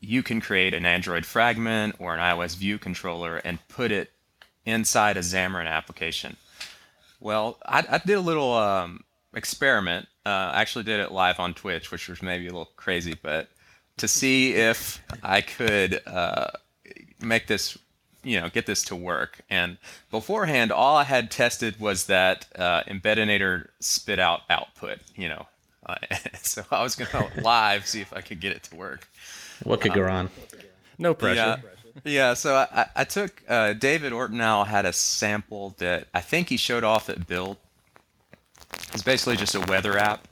you 0.00 0.22
can 0.22 0.40
create 0.40 0.74
an 0.74 0.84
Android 0.84 1.24
fragment 1.24 1.94
or 1.98 2.14
an 2.14 2.20
iOS 2.20 2.56
view 2.56 2.78
controller 2.78 3.36
and 3.36 3.66
put 3.68 3.92
it 3.92 4.10
inside 4.64 5.16
a 5.16 5.20
Xamarin 5.20 5.68
application. 5.68 6.36
Well, 7.20 7.58
I, 7.64 7.84
I 7.88 7.98
did 7.98 8.14
a 8.14 8.20
little 8.20 8.52
um, 8.52 9.04
experiment. 9.34 10.08
Uh, 10.26 10.50
I 10.54 10.60
actually 10.60 10.84
did 10.84 11.00
it 11.00 11.12
live 11.12 11.38
on 11.38 11.54
Twitch, 11.54 11.90
which 11.90 12.08
was 12.08 12.22
maybe 12.22 12.46
a 12.46 12.50
little 12.50 12.72
crazy, 12.76 13.14
but 13.20 13.48
to 13.98 14.08
see 14.08 14.54
if 14.54 15.00
I 15.22 15.40
could 15.40 16.00
uh, 16.06 16.48
make 17.20 17.46
this, 17.46 17.78
you 18.22 18.40
know, 18.40 18.48
get 18.48 18.66
this 18.66 18.84
to 18.84 18.96
work. 18.96 19.40
And 19.50 19.78
beforehand, 20.10 20.72
all 20.72 20.96
I 20.96 21.04
had 21.04 21.30
tested 21.30 21.80
was 21.80 22.06
that 22.06 22.46
uh, 22.56 22.82
Embeddinator 22.84 23.68
spit 23.80 24.18
out 24.18 24.42
output, 24.48 24.98
you 25.16 25.28
know. 25.28 25.46
Uh, 25.84 25.96
so 26.42 26.64
I 26.70 26.82
was 26.82 26.94
going 26.94 27.10
to 27.32 27.40
live 27.42 27.86
see 27.86 28.00
if 28.00 28.12
I 28.12 28.20
could 28.20 28.40
get 28.40 28.52
it 28.52 28.62
to 28.64 28.76
work. 28.76 29.08
What 29.64 29.80
could 29.80 29.94
go 29.94 30.02
wrong? 30.02 30.30
No 30.98 31.14
pressure. 31.14 31.36
Yeah. 31.36 31.56
Yeah, 32.04 32.32
so 32.32 32.54
I, 32.56 32.86
I 32.96 33.04
took 33.04 33.42
uh, 33.46 33.74
David 33.74 34.14
Ortinau 34.14 34.66
had 34.66 34.86
a 34.86 34.94
sample 34.94 35.74
that 35.76 36.08
I 36.14 36.22
think 36.22 36.48
he 36.48 36.56
showed 36.56 36.84
off 36.84 37.10
at 37.10 37.26
Build. 37.26 37.58
It's 38.94 39.02
basically 39.02 39.36
just 39.36 39.54
a 39.54 39.60
weather 39.60 39.98
app, 39.98 40.26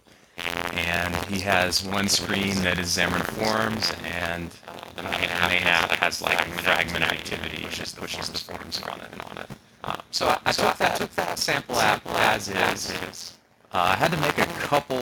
and 0.73 1.15
he 1.27 1.41
has 1.41 1.85
one 1.85 2.09
screen 2.09 2.55
that 2.63 2.79
is 2.79 2.97
Xamarin 2.97 3.25
Forms, 3.25 3.93
and 4.05 4.51
the 4.97 5.03
main 5.03 5.29
app, 5.31 5.91
has 5.93 6.23
like 6.23 6.39
fragment 6.61 7.05
activity, 7.05 7.65
which 7.65 7.79
the 7.79 8.01
pushes 8.01 8.29
the 8.29 8.39
forms 8.39 8.81
on 8.83 9.01
it. 9.01 9.31
On 9.31 9.39
it. 9.39 9.47
Um, 9.85 10.01
so 10.11 10.27
I, 10.27 10.39
I 10.47 10.53
took 10.53 10.77
that 10.77 10.97
took 10.97 11.15
that 11.17 11.39
sample 11.39 11.77
app 11.77 12.07
as 12.07 12.49
is. 12.49 13.37
Uh, 13.73 13.93
I 13.93 13.97
had 13.97 14.11
to 14.11 14.17
make 14.19 14.39
a 14.39 14.47
couple 14.61 14.99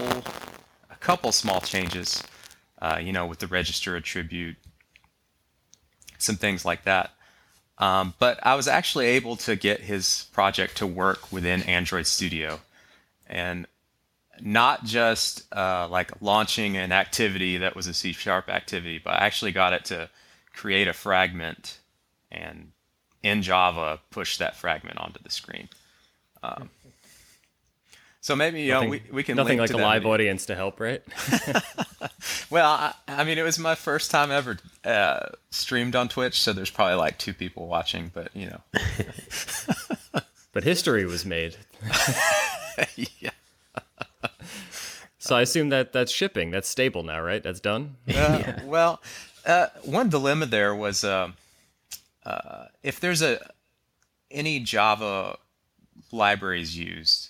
a 0.91 0.97
couple 1.01 1.33
small 1.33 1.61
changes, 1.61 2.23
uh, 2.81 2.99
you 3.01 3.13
know, 3.13 3.27
with 3.27 3.39
the 3.39 3.47
register 3.47 3.97
attribute, 3.97 4.57
some 6.19 6.37
things 6.37 6.65
like 6.65 6.85
that. 6.85 7.13
Um, 7.79 8.15
but 8.19 8.39
I 8.45 8.55
was 8.57 8.67
actually 8.67 9.07
able 9.07 9.37
to 9.37 9.55
get 9.57 9.81
his 9.81 10.27
project 10.33 10.77
to 10.79 10.87
work 10.87 11.33
within 11.33 11.63
Android 11.63 12.07
Studio, 12.07 12.61
and 13.29 13.67
not 14.43 14.85
just 14.85 15.53
uh, 15.55 15.89
like 15.91 16.11
launching 16.21 16.77
an 16.77 16.93
activity 16.93 17.59
that 17.59 17.75
was 17.77 17.87
a 17.87 17.95
C 17.95 18.13
sharp 18.13 18.49
activity, 18.49 18.99
but 19.03 19.15
I 19.15 19.27
actually 19.27 19.53
got 19.53 19.73
it 19.73 19.85
to 19.87 20.09
create 20.55 20.89
a 20.89 20.93
fragment 20.93 21.79
and 22.31 22.73
in 23.23 23.43
Java 23.43 24.01
push 24.11 24.39
that 24.39 24.57
fragment 24.57 24.99
onto 24.99 25.23
the 25.23 25.31
screen. 25.31 25.69
Um, 26.43 26.71
so 28.21 28.37
maybe 28.37 28.63
you 28.63 28.73
Nothing- 28.73 28.89
know 28.89 28.91
we, 28.91 29.03
we 29.13 29.23
can 29.23 29.37
Nothing 29.37 29.59
like 29.59 29.71
a 29.71 29.77
live 29.77 30.03
video. 30.03 30.13
audience 30.15 30.47
to 30.47 30.55
help, 30.55 30.81
right? 30.81 31.03
Well, 32.51 32.71
I, 32.71 32.95
I 33.07 33.25
mean, 33.25 33.37
it 33.37 33.43
was 33.43 33.59
my 33.59 33.75
first 33.75 34.11
time 34.11 34.31
ever 34.31 34.57
uh, 34.85 35.27
streamed 35.51 35.95
on 35.95 36.09
Twitch, 36.09 36.41
so 36.41 36.53
there's 36.55 36.71
probably 36.71 36.95
like 36.95 37.19
two 37.19 37.35
people 37.35 37.67
watching, 37.67 38.11
but 38.15 38.35
you 38.35 38.47
know, 38.47 38.61
but 40.53 40.65
history 40.65 41.05
was 41.05 41.27
made. 41.27 41.57
yeah. 42.97 43.31
So 45.29 45.37
I 45.37 45.43
assume 45.43 45.69
that 45.69 45.93
that's 45.93 46.11
shipping. 46.11 46.51
That's 46.51 46.67
stable 46.67 47.03
now, 47.03 47.21
right? 47.21 47.43
That's 47.43 47.61
done. 47.61 47.97
Uh, 48.09 48.55
Well, 48.65 49.03
uh, 49.45 49.67
one 49.85 50.09
dilemma 50.09 50.47
there 50.47 50.75
was 50.75 51.05
uh, 51.05 51.33
uh, 52.25 52.65
if 52.83 52.99
there's 52.99 53.21
a 53.21 53.39
any 54.31 54.59
Java 54.59 55.37
libraries 56.13 56.79
used, 56.79 57.29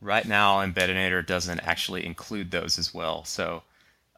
right 0.00 0.26
now 0.26 0.58
Embeddinator 0.58 1.24
doesn't 1.24 1.60
actually 1.60 2.04
include 2.04 2.50
those 2.50 2.80
as 2.80 2.92
well. 2.92 3.24
So 3.24 3.62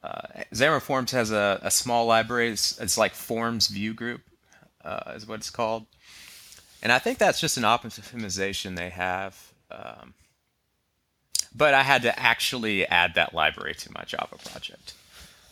uh, 0.02 0.44
Xamarin 0.54 0.80
Forms 0.80 1.10
has 1.10 1.30
a, 1.30 1.60
a 1.62 1.70
small 1.70 2.06
library. 2.06 2.48
It's, 2.48 2.80
it's 2.80 2.96
like 2.96 3.12
Forms 3.12 3.66
View 3.66 3.92
Group 3.92 4.22
uh, 4.86 5.12
is 5.14 5.28
what 5.28 5.40
it's 5.40 5.50
called. 5.50 5.84
And 6.82 6.90
I 6.90 6.98
think 6.98 7.18
that's 7.18 7.42
just 7.42 7.58
an 7.58 7.64
optimization 7.64 8.74
they 8.74 8.88
have. 8.88 9.52
Um, 9.70 10.14
but 11.54 11.74
I 11.74 11.82
had 11.82 12.02
to 12.02 12.18
actually 12.18 12.86
add 12.86 13.14
that 13.14 13.34
library 13.34 13.74
to 13.74 13.92
my 13.92 14.04
Java 14.04 14.36
project. 14.50 14.94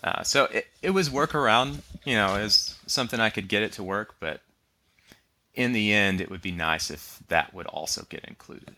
Uh, 0.03 0.23
so 0.23 0.45
it, 0.45 0.67
it 0.83 0.91
was 0.91 1.11
workaround, 1.11 1.81
you 2.05 2.15
know, 2.15 2.37
is 2.37 2.79
something 2.87 3.21
I 3.21 3.31
could 3.31 3.49
get 3.49 3.63
it 3.63 3.73
to 3.73 3.83
work, 3.83 4.15
but 4.19 4.41
in 5.55 5.73
the 5.73 5.93
end, 5.93 6.21
it 6.21 6.31
would 6.31 6.41
be 6.41 6.53
nice 6.53 6.91
if 6.91 7.21
that 7.29 7.53
would 7.53 7.67
also 7.67 8.07
get 8.09 8.25
included. 8.25 8.77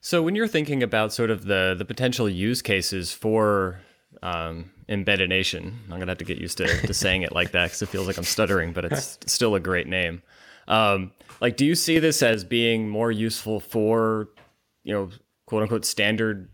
So 0.00 0.22
when 0.22 0.34
you're 0.34 0.48
thinking 0.48 0.82
about 0.82 1.12
sort 1.12 1.30
of 1.30 1.44
the 1.44 1.76
the 1.78 1.84
potential 1.84 2.28
use 2.28 2.60
cases 2.60 3.12
for 3.12 3.80
um, 4.22 4.72
Embeddination, 4.88 5.74
I'm 5.84 5.98
gonna 5.98 6.10
have 6.10 6.18
to 6.18 6.24
get 6.24 6.38
used 6.38 6.58
to, 6.58 6.66
to 6.86 6.94
saying 6.94 7.22
it 7.22 7.32
like 7.32 7.52
that 7.52 7.66
because 7.66 7.82
it 7.82 7.88
feels 7.88 8.06
like 8.08 8.18
I'm 8.18 8.24
stuttering, 8.24 8.72
but 8.72 8.84
it's 8.84 9.18
still 9.26 9.54
a 9.54 9.60
great 9.60 9.86
name. 9.86 10.22
Um, 10.66 11.12
like, 11.40 11.56
do 11.56 11.64
you 11.64 11.74
see 11.74 11.98
this 11.98 12.22
as 12.22 12.44
being 12.44 12.88
more 12.88 13.10
useful 13.12 13.60
for, 13.60 14.28
you 14.84 14.92
know, 14.92 15.10
quote 15.46 15.62
unquote 15.62 15.84
standard 15.84 16.48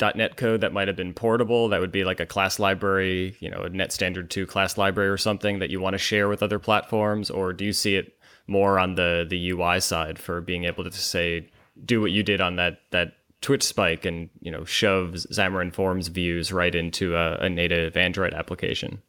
.NET 0.00 0.36
code 0.36 0.60
that 0.60 0.72
might 0.72 0.88
have 0.88 0.96
been 0.96 1.14
portable? 1.14 1.68
That 1.68 1.80
would 1.80 1.92
be 1.92 2.04
like 2.04 2.20
a 2.20 2.26
class 2.26 2.58
library, 2.58 3.36
you 3.40 3.50
know, 3.50 3.62
a 3.62 3.68
Net 3.68 3.92
Standard 3.92 4.30
Two 4.30 4.46
class 4.46 4.78
library 4.78 5.10
or 5.10 5.16
something 5.16 5.58
that 5.58 5.70
you 5.70 5.80
want 5.80 5.94
to 5.94 5.98
share 5.98 6.28
with 6.28 6.42
other 6.42 6.58
platforms, 6.58 7.30
or 7.30 7.52
do 7.52 7.64
you 7.64 7.72
see 7.72 7.96
it 7.96 8.18
more 8.46 8.78
on 8.78 8.94
the 8.94 9.26
the 9.28 9.50
UI 9.50 9.80
side 9.80 10.18
for 10.18 10.40
being 10.40 10.64
able 10.64 10.84
to 10.84 10.92
say 10.92 11.48
do 11.84 12.00
what 12.00 12.10
you 12.10 12.22
did 12.22 12.40
on 12.40 12.56
that 12.56 12.80
that 12.90 13.14
Twitch 13.40 13.62
spike 13.62 14.04
and 14.04 14.30
you 14.40 14.50
know 14.50 14.64
shove 14.64 15.10
Xamarin 15.12 15.72
Forms 15.72 16.08
views 16.08 16.52
right 16.52 16.74
into 16.74 17.14
a, 17.14 17.36
a 17.38 17.48
native 17.48 17.96
Android 17.96 18.34
application? 18.34 19.02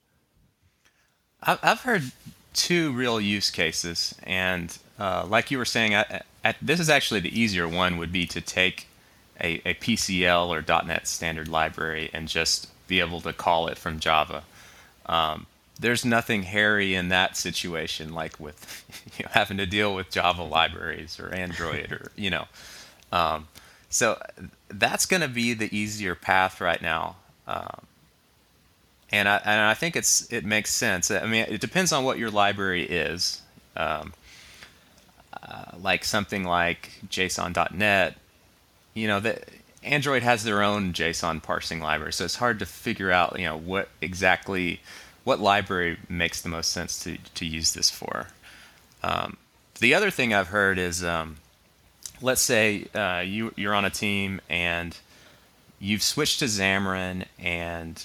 I've 1.41 1.81
heard 1.81 2.03
two 2.53 2.91
real 2.91 3.21
use 3.21 3.49
cases, 3.49 4.15
and 4.23 4.77
uh, 4.99 5.25
like 5.27 5.51
you 5.51 5.57
were 5.57 5.65
saying, 5.65 5.93
at, 5.93 6.25
at, 6.43 6.55
this 6.61 6.79
is 6.79 6.89
actually 6.89 7.19
the 7.19 7.39
easier 7.39 7.67
one. 7.67 7.97
Would 7.97 8.11
be 8.11 8.25
to 8.27 8.41
take 8.41 8.87
a, 9.41 9.61
a 9.65 9.73
PCL 9.75 10.49
or 10.49 10.85
.NET 10.85 11.07
standard 11.07 11.47
library 11.47 12.09
and 12.13 12.27
just 12.27 12.67
be 12.87 12.99
able 12.99 13.21
to 13.21 13.33
call 13.33 13.67
it 13.67 13.77
from 13.77 13.99
Java. 13.99 14.43
Um, 15.05 15.45
there's 15.79 16.03
nothing 16.03 16.43
hairy 16.43 16.93
in 16.93 17.09
that 17.09 17.37
situation, 17.37 18.13
like 18.13 18.39
with 18.39 18.83
you 19.17 19.23
know, 19.23 19.31
having 19.33 19.57
to 19.57 19.65
deal 19.65 19.95
with 19.95 20.11
Java 20.11 20.43
libraries 20.43 21.19
or 21.19 21.33
Android 21.33 21.91
or 21.91 22.11
you 22.15 22.29
know. 22.29 22.45
Um, 23.11 23.47
so 23.89 24.21
that's 24.67 25.05
going 25.05 25.21
to 25.21 25.27
be 25.27 25.53
the 25.53 25.75
easier 25.75 26.15
path 26.15 26.61
right 26.61 26.81
now. 26.81 27.15
Um, 27.47 27.81
and 29.11 29.27
I 29.27 29.37
and 29.37 29.61
I 29.61 29.73
think 29.73 29.95
it's 29.95 30.31
it 30.31 30.45
makes 30.45 30.73
sense. 30.73 31.09
I 31.09 31.25
mean, 31.25 31.45
it 31.49 31.61
depends 31.61 31.91
on 31.91 32.03
what 32.03 32.19
your 32.19 32.29
library 32.29 32.83
is. 32.83 33.41
Um, 33.75 34.13
uh, 35.33 35.77
like 35.81 36.03
something 36.03 36.43
like 36.43 36.91
JSON.NET, 37.07 38.15
you 38.93 39.07
know, 39.07 39.19
that 39.19 39.49
Android 39.83 40.23
has 40.23 40.43
their 40.43 40.61
own 40.61 40.93
JSON 40.93 41.41
parsing 41.41 41.79
library, 41.79 42.13
so 42.13 42.25
it's 42.25 42.35
hard 42.35 42.59
to 42.59 42.65
figure 42.65 43.11
out, 43.11 43.39
you 43.39 43.45
know, 43.45 43.57
what 43.57 43.89
exactly 44.01 44.81
what 45.23 45.39
library 45.39 45.97
makes 46.07 46.41
the 46.41 46.49
most 46.49 46.71
sense 46.71 46.99
to 47.03 47.17
to 47.35 47.45
use 47.45 47.73
this 47.73 47.89
for. 47.89 48.27
Um, 49.03 49.37
the 49.79 49.93
other 49.93 50.11
thing 50.11 50.33
I've 50.33 50.47
heard 50.47 50.77
is, 50.77 51.03
um, 51.03 51.37
let's 52.21 52.41
say 52.41 52.87
uh, 52.93 53.23
you 53.25 53.53
you're 53.55 53.75
on 53.75 53.85
a 53.85 53.89
team 53.89 54.41
and 54.49 54.97
you've 55.79 56.03
switched 56.03 56.39
to 56.39 56.45
Xamarin 56.45 57.25
and 57.37 58.03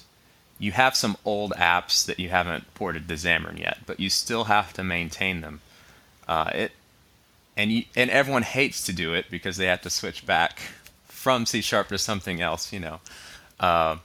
you 0.59 0.73
have 0.73 0.95
some 0.95 1.17
old 1.25 1.53
apps 1.53 2.07
that 2.07 2.21
you 2.21 2.29
haven't 2.29 2.73
ported 2.75 3.09
to 3.09 3.15
Xamarin 3.15 3.59
yet, 3.59 3.79
but 3.87 3.99
you 3.99 4.09
still 4.09 4.45
have 4.45 4.73
to 4.75 4.85
maintain 4.85 5.41
them. 5.41 5.61
Uh, 6.29 6.51
it 6.55 6.73
and 7.57 7.71
you, 7.71 7.85
and 7.97 8.11
everyone 8.11 8.43
hates 8.43 8.85
to 8.87 8.93
do 8.93 9.15
it 9.15 9.27
because 9.31 9.57
they 9.57 9.67
have 9.67 9.83
to 9.83 9.91
switch 9.91 10.27
back 10.27 10.59
from 11.07 11.47
C 11.47 11.61
sharp 11.61 11.89
to 11.89 11.99
something 11.99 12.41
else. 12.41 12.73
You 12.73 12.81
know, 12.81 13.01
uh, 13.61 13.97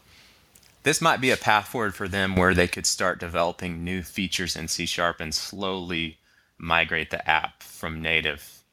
this 0.83 1.01
might 1.01 1.21
be 1.21 1.31
a 1.31 1.37
path 1.37 1.67
forward 1.67 1.95
for 1.95 2.07
them 2.07 2.35
where 2.35 2.53
they 2.53 2.67
could 2.67 2.85
start 2.85 3.19
developing 3.19 3.83
new 3.83 4.03
features 4.03 4.55
in 4.55 4.67
C 4.67 4.85
sharp 4.85 5.19
and 5.19 5.33
slowly 5.33 6.17
migrate 6.57 7.09
the 7.09 7.27
app 7.29 7.63
from 7.63 8.01
native 8.01 8.63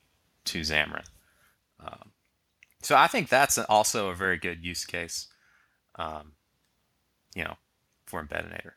to 0.45 0.61
Xamarin. 0.61 1.07
Um, 1.81 2.11
so 2.83 2.97
I 2.97 3.07
think 3.07 3.29
that's 3.29 3.59
also 3.59 4.11
a 4.11 4.15
very 4.15 4.37
good 4.37 4.65
use 4.65 4.85
case. 4.85 5.29
Um, 5.97 6.33
you 7.35 7.45
know, 7.45 7.57
for 8.07 8.23
Embeddinator. 8.23 8.73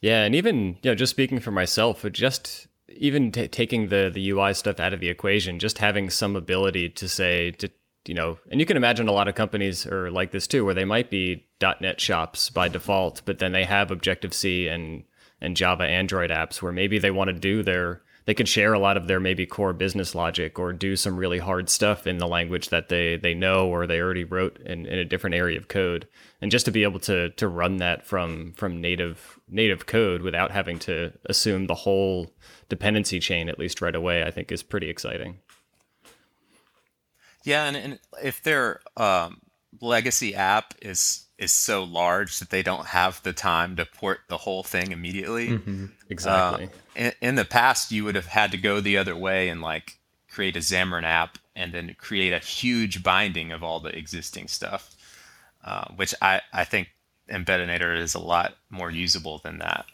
Yeah, 0.00 0.22
and 0.24 0.34
even 0.34 0.78
you 0.82 0.90
know, 0.90 0.94
just 0.94 1.10
speaking 1.10 1.40
for 1.40 1.50
myself, 1.50 2.04
it 2.04 2.12
just 2.12 2.67
even 2.96 3.32
t- 3.32 3.48
taking 3.48 3.88
the 3.88 4.10
the 4.12 4.30
UI 4.30 4.54
stuff 4.54 4.80
out 4.80 4.92
of 4.92 5.00
the 5.00 5.08
equation, 5.08 5.58
just 5.58 5.78
having 5.78 6.10
some 6.10 6.36
ability 6.36 6.88
to 6.90 7.08
say 7.08 7.50
to 7.52 7.70
you 8.06 8.14
know, 8.14 8.38
and 8.50 8.58
you 8.58 8.64
can 8.64 8.78
imagine 8.78 9.06
a 9.06 9.12
lot 9.12 9.28
of 9.28 9.34
companies 9.34 9.86
are 9.86 10.10
like 10.10 10.30
this 10.30 10.46
too, 10.46 10.64
where 10.64 10.74
they 10.74 10.86
might 10.86 11.10
be 11.10 11.46
.NET 11.60 12.00
shops 12.00 12.48
by 12.48 12.66
default, 12.66 13.20
but 13.26 13.38
then 13.38 13.52
they 13.52 13.64
have 13.64 13.90
Objective 13.90 14.32
C 14.32 14.66
and 14.66 15.04
and 15.40 15.56
Java 15.56 15.84
Android 15.84 16.30
apps 16.30 16.60
where 16.60 16.72
maybe 16.72 16.98
they 16.98 17.10
want 17.10 17.28
to 17.28 17.34
do 17.34 17.62
their 17.62 18.02
they 18.28 18.34
could 18.34 18.46
share 18.46 18.74
a 18.74 18.78
lot 18.78 18.98
of 18.98 19.06
their 19.06 19.20
maybe 19.20 19.46
core 19.46 19.72
business 19.72 20.14
logic 20.14 20.58
or 20.58 20.74
do 20.74 20.96
some 20.96 21.16
really 21.16 21.38
hard 21.38 21.70
stuff 21.70 22.06
in 22.06 22.18
the 22.18 22.28
language 22.28 22.68
that 22.68 22.90
they 22.90 23.16
they 23.16 23.32
know 23.32 23.66
or 23.70 23.86
they 23.86 24.02
already 24.02 24.22
wrote 24.22 24.58
in, 24.66 24.84
in 24.84 24.98
a 24.98 25.04
different 25.06 25.34
area 25.34 25.56
of 25.56 25.68
code. 25.68 26.06
And 26.42 26.50
just 26.50 26.66
to 26.66 26.70
be 26.70 26.82
able 26.82 27.00
to 27.00 27.30
to 27.30 27.48
run 27.48 27.78
that 27.78 28.04
from 28.04 28.52
from 28.52 28.82
native 28.82 29.40
native 29.48 29.86
code 29.86 30.20
without 30.20 30.50
having 30.50 30.78
to 30.80 31.14
assume 31.24 31.68
the 31.68 31.74
whole 31.74 32.30
dependency 32.68 33.18
chain 33.18 33.48
at 33.48 33.58
least 33.58 33.80
right 33.80 33.94
away 33.94 34.22
i 34.22 34.30
think 34.30 34.52
is 34.52 34.62
pretty 34.62 34.90
exciting. 34.90 35.38
Yeah 37.44 37.64
and, 37.64 37.78
and 37.78 37.98
if 38.22 38.42
their 38.42 38.80
um, 38.98 39.40
legacy 39.80 40.34
app 40.34 40.74
is 40.82 41.27
is 41.38 41.52
so 41.52 41.84
large 41.84 42.40
that 42.40 42.50
they 42.50 42.62
don't 42.62 42.86
have 42.86 43.22
the 43.22 43.32
time 43.32 43.76
to 43.76 43.84
port 43.84 44.20
the 44.28 44.38
whole 44.38 44.64
thing 44.64 44.90
immediately. 44.90 45.50
Mm-hmm. 45.50 45.86
Exactly. 46.10 46.64
Uh, 46.64 46.68
in, 46.96 47.12
in, 47.20 47.34
the 47.36 47.44
past, 47.44 47.92
you 47.92 48.04
would 48.04 48.16
have 48.16 48.26
had 48.26 48.50
to 48.50 48.58
go 48.58 48.80
the 48.80 48.98
other 48.98 49.16
way 49.16 49.48
and 49.48 49.62
like 49.62 49.98
create 50.28 50.56
a 50.56 50.60
Xamarin 50.60 51.04
app 51.04 51.38
and 51.54 51.72
then 51.72 51.94
create 51.98 52.32
a 52.32 52.38
huge 52.38 53.02
binding 53.02 53.52
of 53.52 53.62
all 53.62 53.78
the 53.80 53.96
existing 53.96 54.48
stuff, 54.48 54.94
uh, 55.64 55.84
which 55.94 56.14
I, 56.20 56.40
I 56.52 56.64
think 56.64 56.88
Embeddinator 57.30 57.96
is 57.96 58.14
a 58.14 58.20
lot 58.20 58.56
more 58.68 58.90
usable 58.90 59.38
than 59.38 59.58
that. 59.58 59.86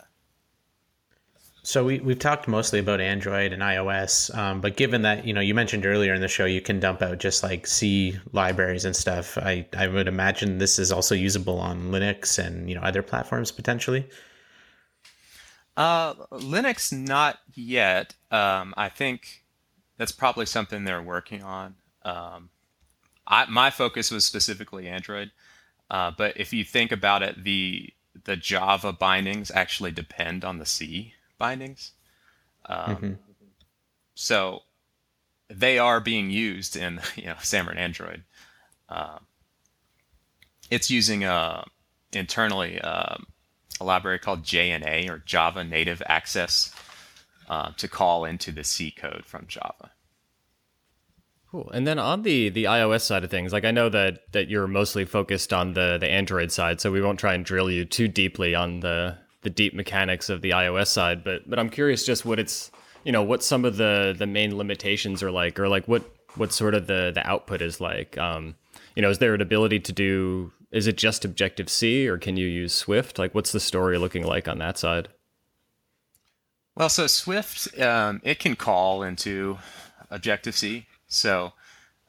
So 1.67 1.83
we 1.83 1.99
we've 2.01 2.19
talked 2.19 2.47
mostly 2.47 2.79
about 2.79 3.01
Android 3.01 3.51
and 3.55 3.63
iOS, 3.63 4.33
um, 4.37 4.61
but 4.61 4.77
given 4.77 5.01
that 5.01 5.25
you 5.25 5.33
know 5.33 5.41
you 5.41 5.55
mentioned 5.55 5.87
earlier 5.87 6.13
in 6.13 6.21
the 6.21 6.29
show 6.29 6.45
you 6.45 6.61
can 6.61 6.79
dump 6.79 7.01
out 7.01 7.17
just 7.17 7.43
like 7.43 7.67
C 7.67 8.19
libraries 8.33 8.85
and 8.85 8.95
stuff, 8.95 9.39
I 9.39 9.67
I 9.75 9.89
would 9.89 10.07
imagine 10.07 10.59
this 10.59 10.79
is 10.79 10.93
also 10.93 11.15
usable 11.15 11.59
on 11.59 11.91
Linux 11.91 12.39
and 12.39 12.69
you 12.69 12.75
know 12.75 12.83
other 12.83 13.03
platforms 13.03 13.51
potentially. 13.51 14.07
Uh, 15.75 16.13
Linux 16.33 16.93
not 16.93 17.39
yet. 17.55 18.15
Um, 18.31 18.75
I 18.77 18.91
think 18.91 19.43
that's 19.97 20.13
probably 20.13 20.45
something 20.45 20.85
they're 20.85 21.03
working 21.03 21.43
on. 21.43 21.77
Um, 22.03 22.51
I, 23.27 23.47
my 23.47 23.71
focus 23.71 24.11
was 24.11 24.27
specifically 24.27 24.87
Android, 24.87 25.31
uh, 25.91 26.11
but 26.17 26.39
if 26.39 26.53
you 26.53 26.63
think 26.63 26.93
about 26.93 27.23
it, 27.23 27.43
the 27.43 27.89
the 28.25 28.37
Java 28.37 28.93
bindings 28.93 29.51
actually 29.51 29.93
depend 29.93 30.45
on 30.45 30.59
the 30.59 30.67
C 30.67 31.15
bindings. 31.39 31.93
Um, 32.67 32.97
mm-hmm. 32.97 33.13
So 34.15 34.61
they 35.49 35.79
are 35.79 36.01
being 36.01 36.31
used 36.31 36.77
in 36.77 37.01
you 37.17 37.27
know 37.27 37.35
Xamarin 37.35 37.77
Android. 37.77 38.25
Uh, 38.89 39.19
it's 40.71 40.91
using 40.91 41.25
a 41.25 41.33
uh, 41.33 41.65
internally 42.13 42.81
uh, 42.81 43.17
a 43.81 43.85
library 43.85 44.19
called 44.19 44.43
JNA 44.43 45.11
or 45.11 45.19
Java 45.19 45.65
Native 45.65 46.03
Access 46.07 46.75
uh, 47.49 47.73
to 47.77 47.89
call 47.89 48.25
into 48.25 48.53
the 48.53 48.65
C 48.65 48.91
code 48.91 49.25
from 49.27 49.47
Java. 49.47 49.91
Cool. 51.51 51.71
And 51.73 51.87
then 51.87 51.99
on 51.99 52.23
the 52.23 52.49
the 52.49 52.65
iOS 52.65 53.03
side 53.03 53.25
of 53.25 53.31
things, 53.31 53.53
like 53.53 53.65
I 53.65 53.71
know 53.71 53.89
that 53.89 54.33
that 54.33 54.49
you're 54.49 54.67
mostly 54.67 55.05
focused 55.05 55.53
on 55.53 55.75
the 55.75 55.99
the 56.01 56.09
Android 56.09 56.51
side, 56.51 56.81
so 56.81 56.91
we 56.91 57.01
won't 57.01 57.21
try 57.21 57.35
and 57.35 57.45
drill 57.45 57.71
you 57.71 57.85
too 57.85 58.09
deeply 58.09 58.55
on 58.55 58.81
the 58.81 59.19
the 59.45 59.51
deep 59.51 59.75
mechanics 59.75 60.29
of 60.29 60.43
the 60.43 60.51
iOS 60.51 60.89
side, 60.89 61.23
but 61.23 61.49
but 61.49 61.59
I'm 61.59 61.71
curious 61.71 62.05
just 62.05 62.25
what 62.25 62.39
it's 62.39 62.71
you 63.05 63.13
know 63.13 63.23
what 63.23 63.43
some 63.43 63.65
of 63.65 63.77
the 63.77 64.15
the 64.19 64.27
main 64.27 64.57
limitations 64.57 65.23
are 65.23 65.31
like, 65.31 65.61
or 65.61 65.69
like 65.69 65.87
what 65.87 66.03
what 66.37 66.53
sort 66.53 66.75
of 66.75 66.87
the 66.87 67.13
the 67.15 67.27
output 67.27 67.63
is 67.63 67.81
like. 67.81 68.19
Um, 68.19 68.57
you 68.97 69.03
know, 69.03 69.11
is 69.11 69.19
there 69.19 69.35
an 69.35 69.41
ability 69.41 69.81
to 69.81 69.93
do? 69.93 70.53
Is 70.71 70.87
it 70.87 70.97
just 70.97 71.25
Objective 71.25 71.69
C, 71.69 72.09
or 72.09 72.19
can 72.19 72.37
you 72.37 72.49
use 72.49 72.75
Swift? 72.75 73.19
Like, 73.19 73.35
what's 73.35 73.53
the 73.53 73.61
story 73.61 73.97
looking 73.99 74.25
like 74.25 74.49
on 74.49 74.59
that 74.59 74.77
side? 74.77 75.09
Well, 76.75 76.89
so 76.89 77.07
Swift, 77.07 77.79
um, 77.79 78.21
it 78.25 78.41
can 78.41 78.57
call 78.57 79.05
into 79.05 79.59
Objective 80.11 80.57
C. 80.57 80.87
So 81.07 81.53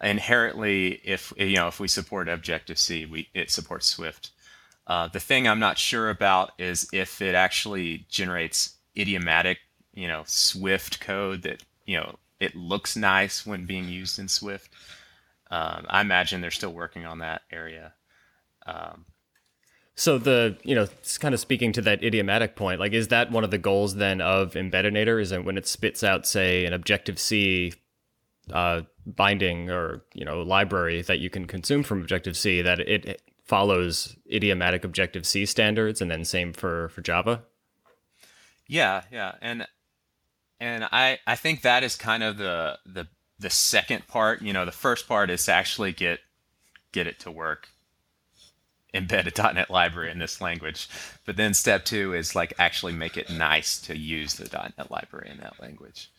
inherently, 0.01 1.01
if 1.03 1.31
you 1.37 1.55
know 1.55 1.67
if 1.67 1.79
we 1.79 1.87
support 1.87 2.27
Objective 2.27 2.79
C, 2.79 3.05
we 3.05 3.29
it 3.33 3.51
supports 3.51 3.85
Swift. 3.87 4.31
Uh, 4.87 5.07
the 5.07 5.19
thing 5.19 5.47
I'm 5.47 5.59
not 5.59 5.77
sure 5.77 6.09
about 6.09 6.51
is 6.59 6.87
if 6.93 7.21
it 7.21 7.35
actually 7.35 8.05
generates 8.09 8.75
idiomatic, 8.97 9.59
you 9.93 10.07
know, 10.07 10.23
Swift 10.25 10.99
code 10.99 11.41
that 11.43 11.63
you 11.85 11.97
know 11.97 12.17
it 12.39 12.55
looks 12.55 12.95
nice 12.95 13.45
when 13.45 13.65
being 13.65 13.89
used 13.89 14.19
in 14.19 14.27
Swift. 14.27 14.69
Um, 15.49 15.85
I 15.89 16.01
imagine 16.01 16.41
they're 16.41 16.51
still 16.51 16.73
working 16.73 17.05
on 17.05 17.19
that 17.19 17.41
area. 17.51 17.93
Um, 18.65 19.05
so 19.95 20.17
the 20.17 20.57
you 20.63 20.75
know 20.75 20.87
kind 21.19 21.33
of 21.33 21.39
speaking 21.39 21.71
to 21.73 21.81
that 21.81 22.03
idiomatic 22.03 22.55
point. 22.55 22.79
Like, 22.79 22.93
is 22.93 23.07
that 23.07 23.31
one 23.31 23.43
of 23.43 23.51
the 23.51 23.57
goals 23.57 23.95
then 23.95 24.21
of 24.21 24.53
Embeddinator? 24.53 25.19
Is 25.21 25.31
that 25.31 25.45
when 25.45 25.57
it 25.57 25.67
spits 25.67 26.03
out, 26.03 26.27
say, 26.27 26.65
an 26.65 26.73
Objective 26.73 27.17
C 27.17 27.73
uh, 28.51 28.81
binding 29.05 29.71
or 29.71 30.03
you 30.13 30.25
know 30.25 30.41
library 30.41 31.01
that 31.01 31.19
you 31.19 31.29
can 31.29 31.47
consume 31.47 31.83
from 31.83 32.01
Objective 32.01 32.37
C, 32.37 32.61
that 32.61 32.79
it 32.79 33.21
follows 33.45 34.15
idiomatic 34.31 34.83
Objective 34.83 35.25
C 35.25 35.45
standards, 35.45 36.01
and 36.01 36.11
then 36.11 36.25
same 36.25 36.51
for 36.51 36.89
for 36.89 37.01
Java? 37.01 37.43
Yeah, 38.67 39.03
yeah, 39.11 39.35
and 39.41 39.67
and 40.59 40.85
I 40.91 41.19
I 41.25 41.35
think 41.35 41.61
that 41.61 41.83
is 41.83 41.95
kind 41.95 42.23
of 42.23 42.37
the 42.37 42.79
the 42.85 43.07
the 43.39 43.49
second 43.49 44.07
part. 44.07 44.41
You 44.41 44.53
know, 44.53 44.65
the 44.65 44.71
first 44.71 45.07
part 45.07 45.29
is 45.29 45.45
to 45.45 45.53
actually 45.53 45.93
get 45.93 46.19
get 46.91 47.07
it 47.07 47.19
to 47.19 47.31
work 47.31 47.69
embed 48.95 49.27
a 49.27 49.53
.NET 49.53 49.69
library 49.69 50.09
in 50.09 50.19
this 50.19 50.39
language. 50.39 50.87
But 51.25 51.35
then 51.35 51.53
step 51.53 51.83
two 51.85 52.13
is 52.13 52.35
like 52.35 52.53
actually 52.57 52.93
make 52.93 53.17
it 53.17 53.29
nice 53.29 53.79
to 53.81 53.97
use 53.97 54.35
the 54.35 54.45
.NET 54.77 54.89
library 54.89 55.29
in 55.29 55.37
that 55.39 55.61
language. 55.61 56.09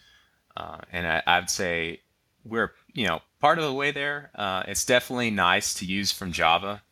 Uh, 0.57 0.79
and 0.93 1.07
I, 1.07 1.23
I'd 1.27 1.51
say 1.51 2.01
we're 2.45 2.73
you 2.93 3.07
know 3.07 3.21
part 3.41 3.59
of 3.59 3.65
the 3.65 3.73
way 3.73 3.91
there. 3.91 4.31
Uh, 4.35 4.63
it's 4.69 4.85
definitely 4.85 5.31
nice 5.31 5.75
to 5.75 5.87
use 5.87 6.13
from 6.13 6.33
Java 6.33 6.83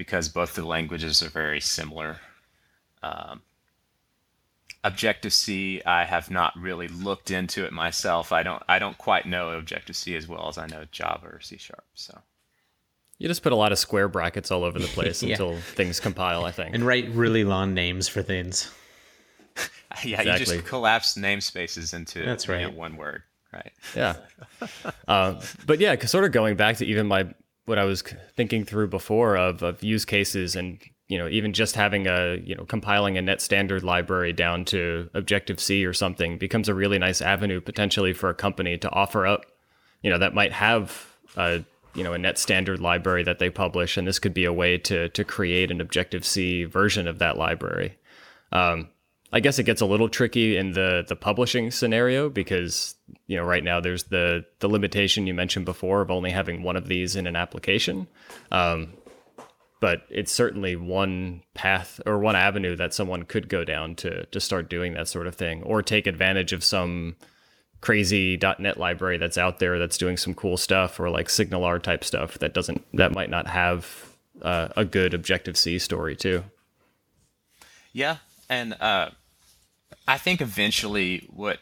because 0.00 0.30
both 0.30 0.54
the 0.54 0.64
languages 0.64 1.22
are 1.22 1.28
very 1.28 1.60
similar. 1.60 2.16
Um, 3.02 3.42
Objective 4.82 5.34
C, 5.34 5.82
I 5.84 6.04
have 6.04 6.30
not 6.30 6.58
really 6.58 6.88
looked 6.88 7.30
into 7.30 7.66
it 7.66 7.72
myself. 7.74 8.32
I 8.32 8.42
don't 8.42 8.62
I 8.66 8.78
don't 8.78 8.96
quite 8.96 9.26
know 9.26 9.50
Objective 9.50 9.94
C 9.94 10.16
as 10.16 10.26
well 10.26 10.48
as 10.48 10.56
I 10.56 10.66
know 10.68 10.86
Java 10.90 11.26
or 11.26 11.40
C 11.42 11.58
Sharp. 11.58 11.84
So 11.92 12.18
you 13.18 13.28
just 13.28 13.42
put 13.42 13.52
a 13.52 13.56
lot 13.56 13.72
of 13.72 13.78
square 13.78 14.08
brackets 14.08 14.50
all 14.50 14.64
over 14.64 14.78
the 14.78 14.86
place 14.96 15.22
yeah. 15.22 15.32
until 15.32 15.58
things 15.58 16.00
compile. 16.00 16.46
I 16.46 16.50
think 16.50 16.74
and 16.74 16.86
write 16.86 17.10
really 17.10 17.44
long 17.44 17.74
names 17.74 18.08
for 18.08 18.22
things. 18.22 18.72
yeah, 20.02 20.22
exactly. 20.22 20.32
you 20.32 20.38
just 20.38 20.64
collapse 20.64 21.18
namespaces 21.18 21.92
into 21.92 22.24
That's 22.24 22.48
right. 22.48 22.62
You 22.62 22.68
know, 22.68 22.78
one 22.78 22.96
word, 22.96 23.22
right? 23.52 23.72
Yeah. 23.94 24.14
uh, 25.08 25.42
but 25.66 25.78
yeah, 25.78 26.02
sort 26.06 26.24
of 26.24 26.32
going 26.32 26.56
back 26.56 26.78
to 26.78 26.86
even 26.86 27.06
my 27.06 27.34
what 27.70 27.78
I 27.78 27.84
was 27.84 28.02
thinking 28.36 28.64
through 28.64 28.88
before 28.88 29.36
of, 29.36 29.62
of 29.62 29.82
use 29.82 30.04
cases 30.04 30.54
and 30.54 30.78
you 31.08 31.16
know 31.16 31.28
even 31.28 31.54
just 31.54 31.74
having 31.74 32.06
a 32.06 32.36
you 32.36 32.54
know 32.54 32.64
compiling 32.64 33.16
a 33.16 33.22
net 33.22 33.40
standard 33.40 33.82
library 33.82 34.34
down 34.34 34.66
to 34.66 35.08
objective 35.14 35.58
c 35.58 35.84
or 35.86 35.94
something 35.94 36.36
becomes 36.36 36.68
a 36.68 36.74
really 36.74 36.98
nice 36.98 37.22
avenue 37.22 37.60
potentially 37.60 38.12
for 38.12 38.28
a 38.28 38.34
company 38.34 38.76
to 38.76 38.90
offer 38.90 39.26
up 39.26 39.46
you 40.02 40.10
know 40.10 40.18
that 40.18 40.34
might 40.34 40.52
have 40.52 41.16
a 41.36 41.64
you 41.94 42.04
know 42.04 42.12
a 42.12 42.18
net 42.18 42.38
standard 42.38 42.80
library 42.80 43.22
that 43.22 43.38
they 43.38 43.50
publish. 43.50 43.96
And 43.96 44.06
this 44.06 44.18
could 44.18 44.34
be 44.34 44.44
a 44.44 44.52
way 44.52 44.78
to 44.78 45.08
to 45.10 45.24
create 45.24 45.70
an 45.70 45.80
objective 45.80 46.24
c 46.24 46.64
version 46.64 47.08
of 47.08 47.18
that 47.18 47.36
library. 47.36 47.96
Um, 48.52 48.88
i 49.32 49.40
guess 49.40 49.58
it 49.58 49.64
gets 49.64 49.80
a 49.80 49.86
little 49.86 50.08
tricky 50.08 50.56
in 50.56 50.72
the 50.72 51.04
the 51.08 51.16
publishing 51.16 51.70
scenario 51.70 52.28
because 52.28 52.94
you 53.26 53.36
know 53.36 53.44
right 53.44 53.64
now 53.64 53.80
there's 53.80 54.04
the 54.04 54.44
the 54.60 54.68
limitation 54.68 55.26
you 55.26 55.34
mentioned 55.34 55.64
before 55.64 56.00
of 56.00 56.10
only 56.10 56.30
having 56.30 56.62
one 56.62 56.76
of 56.76 56.88
these 56.88 57.16
in 57.16 57.26
an 57.26 57.36
application 57.36 58.06
um, 58.52 58.92
but 59.80 60.02
it's 60.10 60.30
certainly 60.30 60.76
one 60.76 61.42
path 61.54 62.00
or 62.04 62.18
one 62.18 62.36
avenue 62.36 62.76
that 62.76 62.92
someone 62.92 63.24
could 63.24 63.48
go 63.48 63.64
down 63.64 63.94
to 63.94 64.26
to 64.26 64.40
start 64.40 64.68
doing 64.68 64.94
that 64.94 65.08
sort 65.08 65.26
of 65.26 65.34
thing 65.34 65.62
or 65.62 65.82
take 65.82 66.06
advantage 66.06 66.52
of 66.52 66.62
some 66.62 67.16
crazy 67.80 68.38
.NET 68.58 68.78
library 68.78 69.16
that's 69.16 69.38
out 69.38 69.58
there 69.58 69.78
that's 69.78 69.96
doing 69.96 70.16
some 70.16 70.34
cool 70.34 70.56
stuff 70.56 71.00
or 71.00 71.08
like 71.08 71.28
SignalR 71.28 71.82
type 71.82 72.04
stuff 72.04 72.38
that 72.38 72.52
doesn't 72.52 72.84
that 72.94 73.14
might 73.14 73.30
not 73.30 73.46
have 73.46 74.10
uh, 74.42 74.68
a 74.76 74.84
good 74.84 75.14
Objective 75.14 75.56
C 75.56 75.78
story 75.78 76.16
too. 76.16 76.44
Yeah, 77.92 78.18
and 78.48 78.74
uh, 78.80 79.10
I 80.06 80.18
think 80.18 80.40
eventually 80.40 81.28
what 81.30 81.60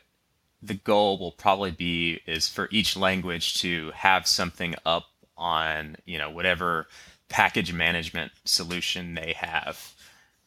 the 0.63 0.75
goal 0.75 1.19
will 1.19 1.33
probably 1.33 1.71
be 1.71 2.21
is 2.27 2.49
for 2.49 2.69
each 2.71 2.97
language 2.97 3.61
to 3.61 3.93
have 3.95 4.27
something 4.27 4.75
up 4.85 5.07
on 5.37 5.97
you 6.05 6.19
know 6.19 6.31
whatever 6.31 6.89
package 7.29 7.73
management 7.73 8.33
solution 8.45 9.15
they 9.15 9.35
have. 9.39 9.95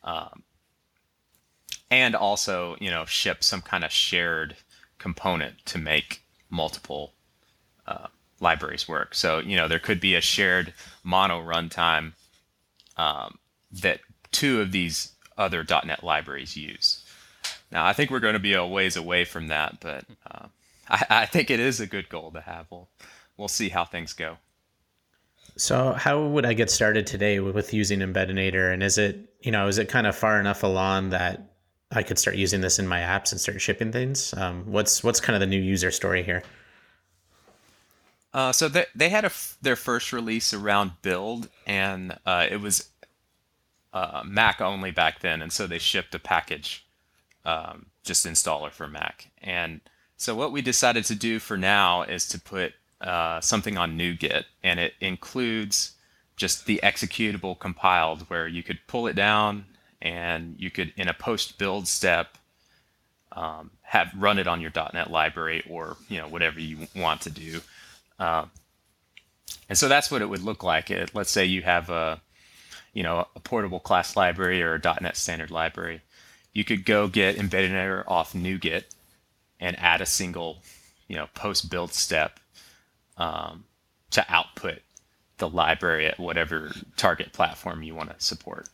Um, 0.04 0.44
and 1.90 2.16
also, 2.16 2.76
you 2.80 2.90
know, 2.90 3.06
ship 3.06 3.44
some 3.44 3.62
kind 3.62 3.84
of 3.84 3.92
shared 3.92 4.56
component 4.98 5.64
to 5.66 5.78
make 5.78 6.24
multiple 6.50 7.14
uh, 7.86 8.08
libraries 8.40 8.88
work. 8.88 9.14
So, 9.14 9.40
you 9.40 9.56
know, 9.56 9.68
there 9.68 9.80
could 9.80 10.00
be 10.00 10.16
a 10.16 10.22
shared 10.22 10.74
mono 11.04 11.42
runtime 11.42 12.14
um, 12.98 13.38
that 13.72 14.00
two 14.32 14.62
of 14.62 14.72
these 14.72 15.12
other 15.38 15.66
.NET 15.86 16.04
libraries 16.04 16.56
use. 16.56 17.01
Now, 17.72 17.86
I 17.86 17.94
think 17.94 18.12
we're 18.12 18.20
going 18.20 18.34
to 18.34 18.40
be 18.40 18.54
a 18.54 18.66
ways 18.66 18.98
away 18.98 19.26
from 19.26 19.48
that, 19.48 19.80
but 19.80 20.06
uh, 20.30 20.48
I, 20.90 21.06
I, 21.10 21.26
think 21.26 21.50
it 21.50 21.60
is 21.60 21.80
a 21.80 21.88
good 21.88 22.10
goal 22.10 22.32
to 22.32 22.42
have. 22.42 22.68
We'll, 22.70 22.90
we'll 23.38 23.48
see 23.48 23.70
how 23.70 23.86
things 23.86 24.14
go. 24.14 24.38
So 25.56 25.94
how 25.94 26.26
would 26.26 26.46
I 26.46 26.54
get 26.54 26.70
started 26.70 27.06
today 27.08 27.40
with 27.40 27.74
using 27.74 28.00
Embeddinator? 28.00 28.74
And 28.74 28.84
is 28.84 28.98
it, 28.98 29.34
you 29.42 29.52
know, 29.52 29.68
is 29.68 29.78
it 29.78 29.90
kind 29.90 30.08
of 30.08 30.16
far 30.16 30.40
enough 30.40 30.64
along 30.64 31.10
that 31.10 31.54
I 31.92 32.04
could 32.04 32.18
start 32.18 32.38
using 32.38 32.62
this 32.62 32.80
in 32.80 32.88
my 32.88 33.00
apps 33.00 33.32
and 33.32 33.40
start 33.40 33.62
shipping 33.62 33.92
things? 33.92 34.34
Um, 34.34 34.64
what's 34.66 35.04
what's 35.04 35.20
kind 35.20 35.36
of 35.36 35.42
the 35.42 35.48
new 35.48 35.62
user 35.62 35.92
story 35.92 36.24
here? 36.24 36.44
Uh, 38.34 38.52
so 38.52 38.70
they, 38.70 38.86
they 38.96 39.10
had 39.10 39.26
a, 39.26 39.32
their 39.62 39.76
first 39.76 40.14
release 40.14 40.54
around 40.54 40.92
build, 41.02 41.50
and 41.68 42.18
uh, 42.26 42.48
it 42.50 42.62
was 42.62 42.90
uh, 43.94 44.24
Mac 44.26 44.62
only 44.62 44.92
back 44.92 45.20
then, 45.20 45.42
and 45.42 45.52
so 45.52 45.68
they 45.68 45.78
shipped 45.78 46.16
a 46.16 46.20
package, 46.20 46.86
um, 47.46 47.88
just 48.04 48.26
installer 48.26 48.72
for 48.72 48.88
Mac. 48.88 49.30
And 49.42 49.82
so 50.18 50.36
what 50.36 50.52
we 50.52 50.62
decided 50.62 51.06
to 51.06 51.16
do 51.16 51.40
for 51.40 51.58
now 51.58 52.04
is 52.04 52.28
to 52.30 52.40
put 52.40 52.74
uh, 53.02 53.42
something 53.42 53.78
on 53.78 53.98
NuGet, 53.98 54.44
and 54.64 54.80
it 54.80 54.94
includes 55.02 55.94
just 56.36 56.66
the 56.66 56.80
executable 56.84 57.58
compiled, 57.58 58.22
where 58.30 58.48
you 58.48 58.64
could 58.64 58.80
pull 58.88 59.08
it 59.08 59.16
down 59.16 59.66
and 60.02 60.56
you 60.58 60.72
could, 60.72 60.94
in 60.98 61.08
a 61.08 61.14
post 61.14 61.58
build 61.58 61.88
step, 61.88 62.38
um, 63.32 63.72
have 63.82 64.12
run 64.16 64.40
it 64.40 64.48
on 64.48 64.62
your 64.62 64.72
.NET 64.94 65.12
library 65.12 65.64
or 65.70 65.98
you 66.10 66.18
know 66.18 66.28
whatever 66.28 66.60
you 66.60 66.88
want 66.96 67.22
to 67.22 67.30
do. 67.30 67.62
Uh, 68.20 68.46
and 69.70 69.78
so 69.78 69.88
that's 69.88 70.12
what 70.12 70.22
it 70.22 70.30
would 70.30 70.44
look 70.44 70.64
like. 70.64 70.92
It, 70.92 71.12
let's 71.14 71.32
say 71.32 71.46
you 71.46 71.62
have 71.62 71.90
a 71.90 72.22
you 72.94 73.04
know 73.04 73.28
a 73.36 73.40
portable 73.40 73.80
class 73.80 74.16
library 74.16 74.62
or 74.62 74.76
a 74.76 75.02
.NET 75.02 75.16
standard 75.16 75.52
library. 75.52 76.02
You 76.54 76.64
could 76.64 76.86
go 76.86 77.08
get 77.08 77.38
Embeddinator 77.38 78.04
off 78.08 78.34
NuGet 78.34 78.84
and 79.60 79.78
add 79.80 80.02
a 80.02 80.06
single 80.06 80.62
you 81.08 81.16
know 81.16 81.28
post 81.34 81.70
build 81.70 81.94
step 81.94 82.40
um, 83.18 83.66
to 84.12 84.26
output 84.30 84.80
the 85.38 85.50
library 85.50 86.06
at 86.06 86.20
whatever 86.20 86.72
target 86.98 87.34
platform 87.34 87.84
you 87.84 87.96
want 87.96 88.10
to 88.10 88.24
support. 88.24 88.70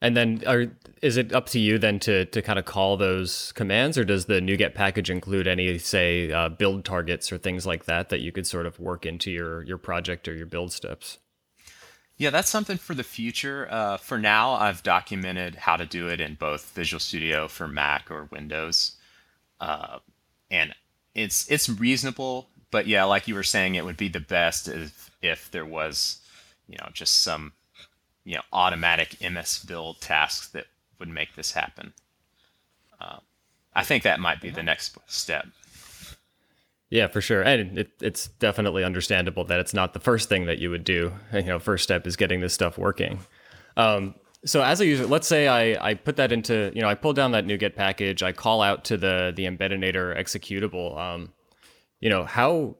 And 0.00 0.14
then, 0.14 0.42
are, 0.46 0.66
is 1.00 1.16
it 1.16 1.32
up 1.32 1.46
to 1.50 1.58
you 1.58 1.78
then 1.78 1.98
to 2.00 2.26
to 2.26 2.42
kind 2.42 2.58
of 2.58 2.66
call 2.66 2.98
those 2.98 3.52
commands, 3.52 3.96
or 3.96 4.04
does 4.04 4.26
the 4.26 4.40
NuGet 4.40 4.74
package 4.74 5.08
include 5.08 5.46
any, 5.46 5.78
say, 5.78 6.30
uh, 6.30 6.50
build 6.50 6.84
targets 6.84 7.32
or 7.32 7.38
things 7.38 7.64
like 7.64 7.86
that 7.86 8.10
that 8.10 8.20
you 8.20 8.30
could 8.30 8.46
sort 8.46 8.66
of 8.66 8.78
work 8.78 9.06
into 9.06 9.30
your 9.30 9.62
your 9.62 9.78
project 9.78 10.28
or 10.28 10.34
your 10.34 10.46
build 10.46 10.72
steps? 10.72 11.18
Yeah, 12.16 12.30
that's 12.30 12.48
something 12.48 12.78
for 12.78 12.94
the 12.94 13.02
future. 13.02 13.66
Uh, 13.70 13.96
for 13.96 14.18
now, 14.18 14.52
I've 14.52 14.82
documented 14.82 15.56
how 15.56 15.76
to 15.76 15.84
do 15.84 16.08
it 16.08 16.20
in 16.20 16.34
both 16.34 16.70
Visual 16.70 17.00
Studio 17.00 17.48
for 17.48 17.66
Mac 17.66 18.10
or 18.10 18.28
Windows, 18.30 18.92
uh, 19.60 19.98
and 20.50 20.74
it's 21.14 21.50
it's 21.50 21.68
reasonable, 21.68 22.48
but 22.70 22.86
yeah, 22.86 23.04
like 23.04 23.26
you 23.26 23.34
were 23.34 23.42
saying, 23.42 23.74
it 23.74 23.84
would 23.84 23.96
be 23.96 24.08
the 24.08 24.20
best 24.20 24.68
if 24.68 25.10
if 25.22 25.50
there 25.50 25.66
was, 25.66 26.18
you 26.68 26.76
know, 26.80 26.88
just 26.92 27.22
some, 27.22 27.52
you 28.24 28.36
know, 28.36 28.42
automatic 28.52 29.16
MS 29.20 29.64
build 29.64 30.00
tasks 30.00 30.48
that 30.48 30.66
would 30.98 31.08
make 31.08 31.34
this 31.34 31.52
happen. 31.52 31.92
Uh, 33.00 33.18
I 33.74 33.82
think 33.82 34.04
that 34.04 34.20
might 34.20 34.40
be 34.40 34.50
the 34.50 34.62
next 34.62 34.96
step. 35.06 35.46
Yeah, 36.90 37.08
for 37.08 37.20
sure, 37.20 37.42
and 37.42 37.78
it, 37.78 37.90
it's 38.00 38.28
definitely 38.28 38.84
understandable 38.84 39.44
that 39.44 39.58
it's 39.58 39.74
not 39.74 39.94
the 39.94 40.00
first 40.00 40.28
thing 40.28 40.46
that 40.46 40.58
you 40.58 40.70
would 40.70 40.84
do. 40.84 41.12
You 41.32 41.42
know, 41.42 41.58
first 41.58 41.84
step 41.84 42.06
is 42.06 42.16
getting 42.16 42.40
this 42.40 42.54
stuff 42.54 42.78
working. 42.78 43.20
Um, 43.76 44.14
So 44.46 44.62
as 44.62 44.80
a 44.80 44.86
user, 44.86 45.06
let's 45.06 45.26
say 45.26 45.48
I, 45.48 45.90
I 45.90 45.94
put 45.94 46.16
that 46.16 46.30
into, 46.30 46.70
you 46.74 46.82
know, 46.82 46.88
I 46.88 46.94
pull 46.94 47.14
down 47.14 47.32
that 47.32 47.46
NuGet 47.46 47.74
package, 47.74 48.22
I 48.22 48.32
call 48.32 48.60
out 48.60 48.84
to 48.84 48.98
the 48.98 49.32
the 49.34 49.46
Embeddinator 49.46 50.14
executable. 50.14 50.98
Um, 50.98 51.32
you 52.00 52.10
know, 52.10 52.24
how 52.24 52.76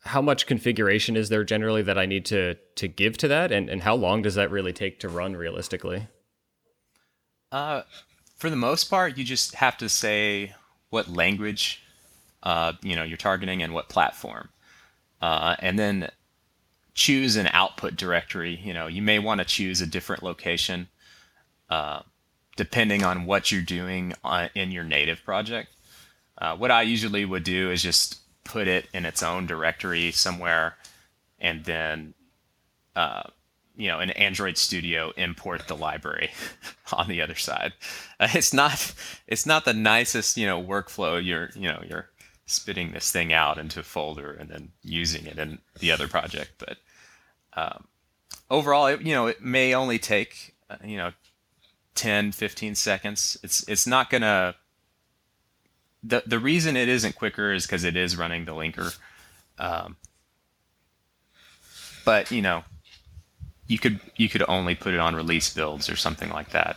how 0.00 0.20
much 0.20 0.46
configuration 0.46 1.16
is 1.16 1.28
there 1.28 1.44
generally 1.44 1.82
that 1.82 1.96
I 1.96 2.06
need 2.06 2.24
to 2.26 2.56
to 2.74 2.88
give 2.88 3.16
to 3.18 3.28
that, 3.28 3.52
and 3.52 3.70
and 3.70 3.82
how 3.82 3.94
long 3.94 4.22
does 4.22 4.34
that 4.34 4.50
really 4.50 4.72
take 4.72 4.98
to 5.00 5.08
run 5.08 5.36
realistically? 5.36 6.08
Uh, 7.52 7.82
for 8.36 8.50
the 8.50 8.56
most 8.56 8.90
part, 8.90 9.16
you 9.16 9.22
just 9.22 9.54
have 9.54 9.78
to 9.78 9.88
say 9.88 10.54
what 10.90 11.08
language, 11.08 11.82
uh, 12.46 12.74
you 12.80 12.94
know, 12.94 13.02
you're 13.02 13.16
targeting 13.16 13.60
and 13.60 13.74
what 13.74 13.88
platform, 13.88 14.48
uh, 15.20 15.56
and 15.58 15.76
then 15.76 16.08
choose 16.94 17.34
an 17.34 17.48
output 17.48 17.96
directory. 17.96 18.60
You 18.62 18.72
know, 18.72 18.86
you 18.86 19.02
may 19.02 19.18
want 19.18 19.40
to 19.40 19.44
choose 19.44 19.80
a 19.80 19.86
different 19.86 20.22
location 20.22 20.86
uh, 21.68 22.02
depending 22.56 23.02
on 23.02 23.26
what 23.26 23.50
you're 23.50 23.62
doing 23.62 24.14
on, 24.22 24.48
in 24.54 24.70
your 24.70 24.84
native 24.84 25.24
project. 25.24 25.70
Uh, 26.38 26.56
what 26.56 26.70
I 26.70 26.82
usually 26.82 27.24
would 27.24 27.42
do 27.42 27.72
is 27.72 27.82
just 27.82 28.20
put 28.44 28.68
it 28.68 28.86
in 28.94 29.04
its 29.04 29.24
own 29.24 29.46
directory 29.46 30.12
somewhere, 30.12 30.76
and 31.40 31.64
then, 31.64 32.14
uh, 32.94 33.24
you 33.76 33.88
know, 33.88 33.98
in 33.98 34.10
Android 34.10 34.56
Studio, 34.56 35.10
import 35.16 35.66
the 35.66 35.76
library 35.76 36.30
on 36.92 37.08
the 37.08 37.20
other 37.20 37.34
side. 37.34 37.72
Uh, 38.20 38.28
it's 38.34 38.54
not 38.54 38.94
it's 39.26 39.46
not 39.46 39.64
the 39.64 39.74
nicest 39.74 40.36
you 40.36 40.46
know 40.46 40.62
workflow. 40.62 41.20
You're 41.20 41.50
you 41.56 41.68
know 41.68 41.82
you're 41.84 42.08
spitting 42.46 42.92
this 42.92 43.10
thing 43.10 43.32
out 43.32 43.58
into 43.58 43.80
a 43.80 43.82
folder 43.82 44.32
and 44.32 44.48
then 44.48 44.70
using 44.82 45.26
it 45.26 45.38
in 45.38 45.58
the 45.80 45.90
other 45.90 46.08
project, 46.08 46.52
but 46.58 46.78
um, 47.56 47.86
overall, 48.50 48.86
it, 48.86 49.00
you 49.02 49.14
know, 49.14 49.26
it 49.26 49.42
may 49.42 49.74
only 49.74 49.98
take 49.98 50.54
uh, 50.70 50.76
you 50.84 50.96
know 50.96 51.12
10, 51.94 52.32
15 52.32 52.74
seconds. 52.74 53.36
It's 53.42 53.66
it's 53.68 53.86
not 53.86 54.10
gonna. 54.10 54.54
The 56.02 56.22
the 56.26 56.38
reason 56.38 56.76
it 56.76 56.88
isn't 56.88 57.16
quicker 57.16 57.52
is 57.52 57.66
because 57.66 57.84
it 57.84 57.96
is 57.96 58.16
running 58.16 58.44
the 58.44 58.52
linker. 58.52 58.96
Um, 59.58 59.96
but 62.04 62.30
you 62.30 62.42
know, 62.42 62.64
you 63.66 63.78
could 63.78 64.00
you 64.16 64.28
could 64.28 64.44
only 64.48 64.74
put 64.74 64.94
it 64.94 65.00
on 65.00 65.16
release 65.16 65.52
builds 65.52 65.90
or 65.90 65.96
something 65.96 66.30
like 66.30 66.50
that. 66.50 66.76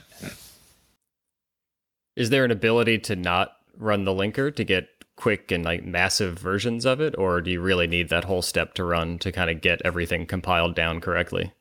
Is 2.15 2.29
there 2.29 2.43
an 2.43 2.51
ability 2.51 2.99
to 2.99 3.15
not 3.15 3.55
run 3.77 4.03
the 4.03 4.11
linker 4.11 4.53
to 4.55 4.63
get 4.63 4.89
quick 5.19 5.51
and 5.51 5.65
like 5.65 5.83
massive 5.83 6.39
versions 6.39 6.85
of 6.85 7.01
it, 7.01 7.17
or 7.17 7.41
do 7.41 7.51
you 7.51 7.61
really 7.61 7.87
need 7.87 8.09
that 8.09 8.23
whole 8.23 8.41
step 8.41 8.73
to 8.75 8.83
run 8.83 9.19
to 9.19 9.31
kind 9.31 9.49
of 9.49 9.61
get 9.61 9.81
everything 9.83 10.25
compiled 10.25 10.75
down 10.75 11.01
correctly? 11.01 11.51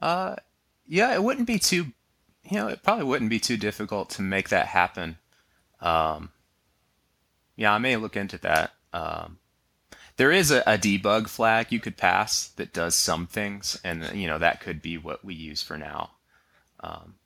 Uh, 0.00 0.36
yeah, 0.86 1.12
it 1.14 1.22
wouldn't 1.22 1.46
be 1.46 1.58
too 1.58 1.92
you 2.50 2.58
know, 2.58 2.68
it 2.68 2.82
probably 2.82 3.04
wouldn't 3.04 3.30
be 3.30 3.40
too 3.40 3.56
difficult 3.56 4.10
to 4.10 4.22
make 4.22 4.48
that 4.50 4.66
happen. 4.66 5.18
Um, 5.80 6.30
yeah, 7.56 7.72
I 7.72 7.78
may 7.78 7.96
look 7.96 8.16
into 8.16 8.38
that. 8.38 8.72
Um, 8.92 9.38
there 10.16 10.32
is 10.32 10.50
a, 10.50 10.60
a, 10.60 10.78
debug 10.78 11.28
flag 11.28 11.70
you 11.70 11.80
could 11.80 11.96
pass 11.96 12.48
that 12.50 12.72
does 12.72 12.94
some 12.94 13.26
things, 13.26 13.78
and 13.84 14.10
you 14.14 14.26
know 14.26 14.38
that 14.38 14.60
could 14.60 14.80
be 14.80 14.96
what 14.96 15.24
we 15.24 15.34
use 15.34 15.62
for 15.62 15.76
now. 15.76 16.12
Um, 16.80 17.16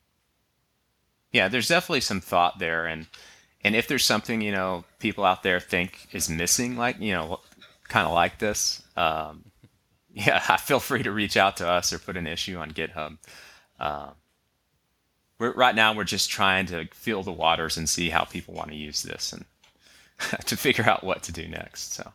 yeah, 1.33 1.49
there's 1.49 1.69
definitely 1.69 2.01
some 2.01 2.21
thought 2.21 2.59
there, 2.59 2.87
and 2.87 3.07
and 3.63 3.77
if 3.77 3.89
there's 3.89 4.05
something 4.05 4.41
you 4.41 4.53
know 4.53 4.85
people 4.99 5.25
out 5.25 5.43
there 5.43 5.61
think 5.61 6.09
is 6.13 6.29
missing, 6.29 6.77
like 6.77 6.99
you 7.01 7.13
know, 7.13 7.41
kind 7.89 8.07
of 8.07 8.13
like 8.13 8.39
this, 8.39 8.83
um, 8.97 9.45
yeah, 10.13 10.57
feel 10.57 10.81
free 10.81 11.03
to 11.03 11.13
reach 11.13 11.37
out 11.37 11.57
to 11.59 11.69
us 11.69 11.93
or 11.93 11.99
put 11.99 12.17
an 12.17 12.27
issue 12.27 12.57
on 12.57 12.73
GitHub. 12.73 13.19
Um, 13.79 14.13
we're, 15.39 15.55
right 15.55 15.75
now 15.75 15.95
we're 15.95 16.05
just 16.05 16.31
trying 16.31 16.67
to 16.67 16.87
feel 16.93 17.23
the 17.23 17.33
waters 17.33 17.77
and 17.77 17.89
see 17.89 18.11
how 18.11 18.25
people 18.25 18.55
want 18.55 18.71
to 18.71 18.77
use 18.77 19.03
this 19.03 19.33
and 19.33 19.45
to 20.47 20.57
figure 20.57 20.89
out 20.89 21.03
what 21.03 21.23
to 21.25 21.33
do 21.33 21.49
next. 21.49 21.95
So, 21.95 22.13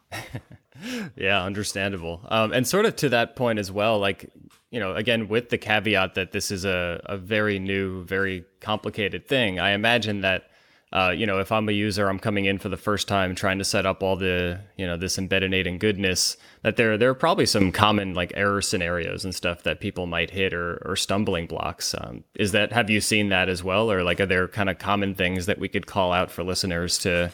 yeah, 1.15 1.43
understandable. 1.43 2.21
Um, 2.27 2.53
and 2.53 2.67
sort 2.67 2.85
of 2.85 2.95
to 2.97 3.09
that 3.09 3.35
point 3.35 3.59
as 3.59 3.71
well, 3.71 3.99
like, 3.99 4.29
you 4.69 4.79
know, 4.79 4.95
again, 4.95 5.27
with 5.27 5.49
the 5.49 5.57
caveat 5.57 6.15
that 6.15 6.31
this 6.31 6.51
is 6.51 6.65
a, 6.65 7.01
a 7.05 7.17
very 7.17 7.59
new, 7.59 8.03
very 8.03 8.45
complicated 8.61 9.27
thing, 9.27 9.59
I 9.59 9.71
imagine 9.71 10.21
that 10.21 10.49
uh, 10.95 11.11
you 11.11 11.25
know, 11.25 11.39
if 11.39 11.51
I'm 11.51 11.67
a 11.67 11.73
user, 11.73 12.07
I'm 12.07 12.19
coming 12.19 12.45
in 12.45 12.57
for 12.57 12.69
the 12.69 12.77
first 12.77 13.09
time 13.09 13.35
trying 13.35 13.57
to 13.57 13.65
set 13.65 13.85
up 13.85 14.01
all 14.01 14.15
the, 14.15 14.61
you 14.77 14.87
know, 14.87 14.95
this 14.95 15.17
embedded 15.17 15.67
and 15.67 15.77
goodness, 15.77 16.37
that 16.61 16.77
there 16.77 16.97
there 16.97 17.09
are 17.09 17.13
probably 17.13 17.45
some 17.45 17.73
common 17.73 18.13
like 18.13 18.31
error 18.33 18.61
scenarios 18.61 19.25
and 19.25 19.35
stuff 19.35 19.63
that 19.63 19.81
people 19.81 20.05
might 20.05 20.29
hit 20.29 20.53
or, 20.53 20.81
or 20.85 20.95
stumbling 20.95 21.47
blocks. 21.47 21.93
Um, 21.99 22.23
is 22.35 22.53
that 22.53 22.71
have 22.71 22.89
you 22.89 23.01
seen 23.01 23.27
that 23.27 23.49
as 23.49 23.61
well, 23.61 23.91
or 23.91 24.03
like 24.03 24.21
are 24.21 24.25
there 24.25 24.47
kind 24.47 24.69
of 24.69 24.79
common 24.79 25.15
things 25.15 25.47
that 25.47 25.59
we 25.59 25.67
could 25.67 25.85
call 25.85 26.13
out 26.13 26.31
for 26.31 26.45
listeners 26.45 26.97
to, 26.99 27.33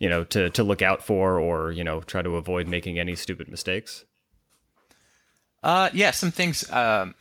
you 0.00 0.08
know, 0.08 0.24
to 0.24 0.50
to 0.50 0.64
look 0.64 0.82
out 0.82 1.00
for, 1.00 1.38
or 1.38 1.70
you 1.70 1.84
know, 1.84 2.00
try 2.00 2.22
to 2.22 2.34
avoid 2.34 2.66
making 2.66 2.98
any 2.98 3.14
stupid 3.14 3.46
mistakes? 3.48 4.04
Uh, 5.62 5.90
yeah, 5.92 6.10
some 6.10 6.32
things 6.32 6.68
um, 6.72 7.14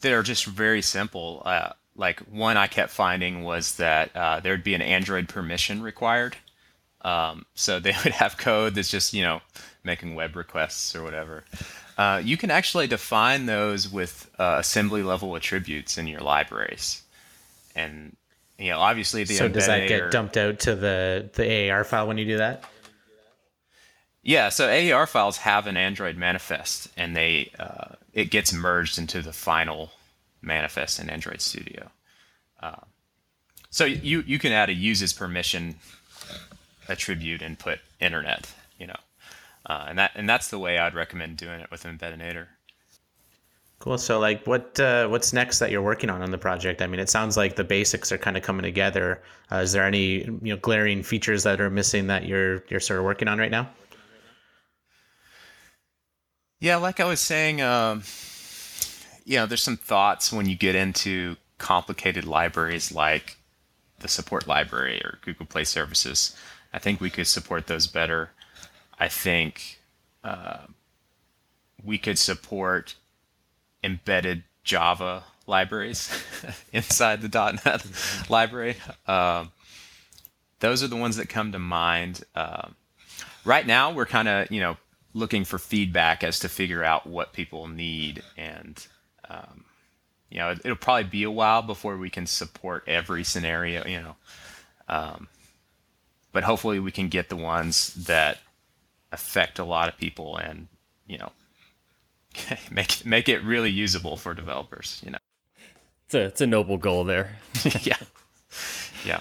that 0.00 0.12
are 0.12 0.22
just 0.22 0.46
very 0.46 0.80
simple. 0.80 1.42
Uh, 1.44 1.70
like 1.96 2.20
one 2.20 2.56
I 2.56 2.66
kept 2.66 2.90
finding 2.90 3.44
was 3.44 3.76
that 3.76 4.14
uh, 4.16 4.40
there'd 4.40 4.64
be 4.64 4.74
an 4.74 4.82
Android 4.82 5.28
permission 5.28 5.82
required. 5.82 6.36
Um, 7.02 7.44
so 7.54 7.78
they 7.80 7.94
would 8.04 8.12
have 8.12 8.36
code 8.36 8.74
that's 8.74 8.90
just 8.90 9.12
you 9.12 9.22
know 9.22 9.40
making 9.82 10.14
web 10.14 10.36
requests 10.36 10.94
or 10.94 11.02
whatever. 11.02 11.44
Uh, 11.96 12.20
you 12.24 12.36
can 12.36 12.50
actually 12.50 12.86
define 12.86 13.46
those 13.46 13.88
with 13.88 14.30
uh, 14.38 14.56
assembly 14.58 15.02
level 15.02 15.36
attributes 15.36 15.96
in 15.96 16.06
your 16.06 16.20
libraries, 16.20 17.02
and 17.74 18.16
you 18.58 18.70
know 18.70 18.80
obviously 18.80 19.24
the 19.24 19.34
so 19.34 19.48
does 19.48 19.66
that 19.66 19.86
get 19.86 20.10
dumped 20.10 20.36
out 20.36 20.58
to 20.60 20.74
the 20.74 21.28
the 21.34 21.70
AAR 21.70 21.84
file 21.84 22.08
when 22.08 22.18
you 22.18 22.24
do 22.24 22.38
that? 22.38 22.64
Yeah, 24.26 24.48
so 24.48 24.68
AAR 24.68 25.06
files 25.06 25.36
have 25.36 25.66
an 25.66 25.76
Android 25.76 26.16
manifest, 26.16 26.88
and 26.96 27.14
they 27.14 27.52
uh, 27.60 27.94
it 28.14 28.30
gets 28.30 28.52
merged 28.52 28.98
into 28.98 29.20
the 29.20 29.34
final 29.34 29.90
manifest 30.44 31.00
in 31.00 31.10
Android 31.10 31.40
Studio. 31.40 31.90
Uh, 32.62 32.80
so 33.70 33.84
you 33.84 34.22
you 34.26 34.38
can 34.38 34.52
add 34.52 34.70
a 34.70 34.74
uses 34.74 35.12
permission 35.12 35.76
attribute 36.88 37.42
and 37.42 37.58
put 37.58 37.80
internet, 38.00 38.52
you 38.78 38.86
know, 38.86 39.00
uh, 39.66 39.86
and 39.88 39.98
that 39.98 40.12
and 40.14 40.28
that's 40.28 40.48
the 40.48 40.58
way 40.58 40.78
I'd 40.78 40.94
recommend 40.94 41.36
doing 41.36 41.60
it 41.60 41.70
with 41.70 41.84
Embeddinator. 41.84 42.46
Cool. 43.80 43.98
So, 43.98 44.18
like, 44.18 44.46
what 44.46 44.80
uh, 44.80 45.08
what's 45.08 45.32
next 45.34 45.58
that 45.58 45.70
you're 45.70 45.82
working 45.82 46.08
on 46.08 46.22
on 46.22 46.30
the 46.30 46.38
project? 46.38 46.80
I 46.80 46.86
mean, 46.86 47.00
it 47.00 47.10
sounds 47.10 47.36
like 47.36 47.56
the 47.56 47.64
basics 47.64 48.10
are 48.12 48.18
kind 48.18 48.36
of 48.36 48.42
coming 48.42 48.62
together. 48.62 49.20
Uh, 49.52 49.56
is 49.56 49.72
there 49.72 49.84
any 49.84 50.24
you 50.24 50.38
know 50.42 50.56
glaring 50.56 51.02
features 51.02 51.42
that 51.42 51.60
are 51.60 51.68
missing 51.68 52.06
that 52.06 52.24
you're 52.24 52.64
you're 52.68 52.80
sort 52.80 52.98
of 52.98 53.04
working 53.04 53.28
on 53.28 53.38
right 53.38 53.50
now? 53.50 53.68
Yeah, 56.60 56.76
like 56.76 56.98
I 56.98 57.04
was 57.04 57.20
saying, 57.20 57.60
um, 57.60 58.04
you 59.24 59.36
know, 59.36 59.46
there's 59.46 59.62
some 59.62 59.76
thoughts 59.76 60.32
when 60.32 60.46
you 60.46 60.54
get 60.54 60.74
into 60.74 61.36
complicated 61.58 62.24
libraries 62.24 62.92
like 62.92 63.38
the 64.00 64.08
support 64.08 64.46
library 64.46 65.00
or 65.02 65.18
Google 65.22 65.46
Play 65.46 65.64
services. 65.64 66.36
I 66.72 66.78
think 66.78 67.00
we 67.00 67.10
could 67.10 67.26
support 67.26 67.66
those 67.66 67.86
better. 67.86 68.30
I 68.98 69.08
think 69.08 69.80
uh, 70.22 70.58
we 71.82 71.98
could 71.98 72.18
support 72.18 72.96
embedded 73.82 74.44
Java 74.62 75.24
libraries 75.46 76.10
inside 76.72 77.22
the 77.22 77.60
.NET 77.64 77.86
library. 78.28 78.76
Um, 79.06 79.52
those 80.60 80.82
are 80.82 80.88
the 80.88 80.96
ones 80.96 81.16
that 81.16 81.28
come 81.28 81.52
to 81.52 81.58
mind. 81.58 82.24
Uh, 82.34 82.68
right 83.44 83.66
now, 83.66 83.92
we're 83.92 84.06
kind 84.06 84.28
of 84.28 84.50
you 84.50 84.60
know 84.60 84.76
looking 85.12 85.44
for 85.44 85.58
feedback 85.58 86.24
as 86.24 86.40
to 86.40 86.48
figure 86.48 86.82
out 86.82 87.06
what 87.06 87.32
people 87.32 87.68
need 87.68 88.22
and 88.36 88.86
um, 89.28 89.64
you 90.30 90.38
know, 90.38 90.50
it, 90.50 90.64
will 90.64 90.76
probably 90.76 91.04
be 91.04 91.22
a 91.22 91.30
while 91.30 91.62
before 91.62 91.96
we 91.96 92.10
can 92.10 92.26
support 92.26 92.84
every 92.86 93.24
scenario, 93.24 93.86
you 93.86 94.00
know. 94.00 94.16
Um, 94.88 95.28
but 96.32 96.44
hopefully 96.44 96.80
we 96.80 96.90
can 96.90 97.08
get 97.08 97.28
the 97.28 97.36
ones 97.36 97.94
that 97.94 98.38
affect 99.12 99.58
a 99.58 99.64
lot 99.64 99.88
of 99.88 99.96
people 99.96 100.36
and, 100.36 100.68
you 101.06 101.18
know, 101.18 101.30
make 102.70 103.06
make 103.06 103.28
it 103.28 103.44
really 103.44 103.70
usable 103.70 104.16
for 104.16 104.34
developers, 104.34 105.00
you 105.04 105.12
know. 105.12 105.18
It's 106.06 106.14
a 106.14 106.20
it's 106.24 106.40
a 106.40 106.46
noble 106.46 106.78
goal 106.78 107.04
there. 107.04 107.36
yeah. 107.82 107.96
Yeah. 109.04 109.20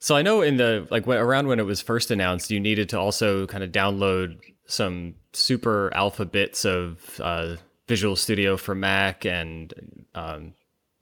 So 0.00 0.16
I 0.16 0.22
know 0.22 0.42
in 0.42 0.56
the 0.56 0.86
like 0.90 1.06
around 1.06 1.46
when 1.48 1.60
it 1.60 1.66
was 1.66 1.80
first 1.80 2.10
announced, 2.10 2.50
you 2.50 2.60
needed 2.60 2.88
to 2.90 2.98
also 2.98 3.46
kind 3.46 3.62
of 3.62 3.70
download 3.70 4.38
some 4.66 5.14
super 5.32 5.92
alpha 5.94 6.24
bits 6.24 6.64
of 6.64 7.20
uh, 7.22 7.56
Visual 7.88 8.16
Studio 8.16 8.56
for 8.56 8.74
Mac 8.74 9.24
and 9.24 10.06
um, 10.14 10.52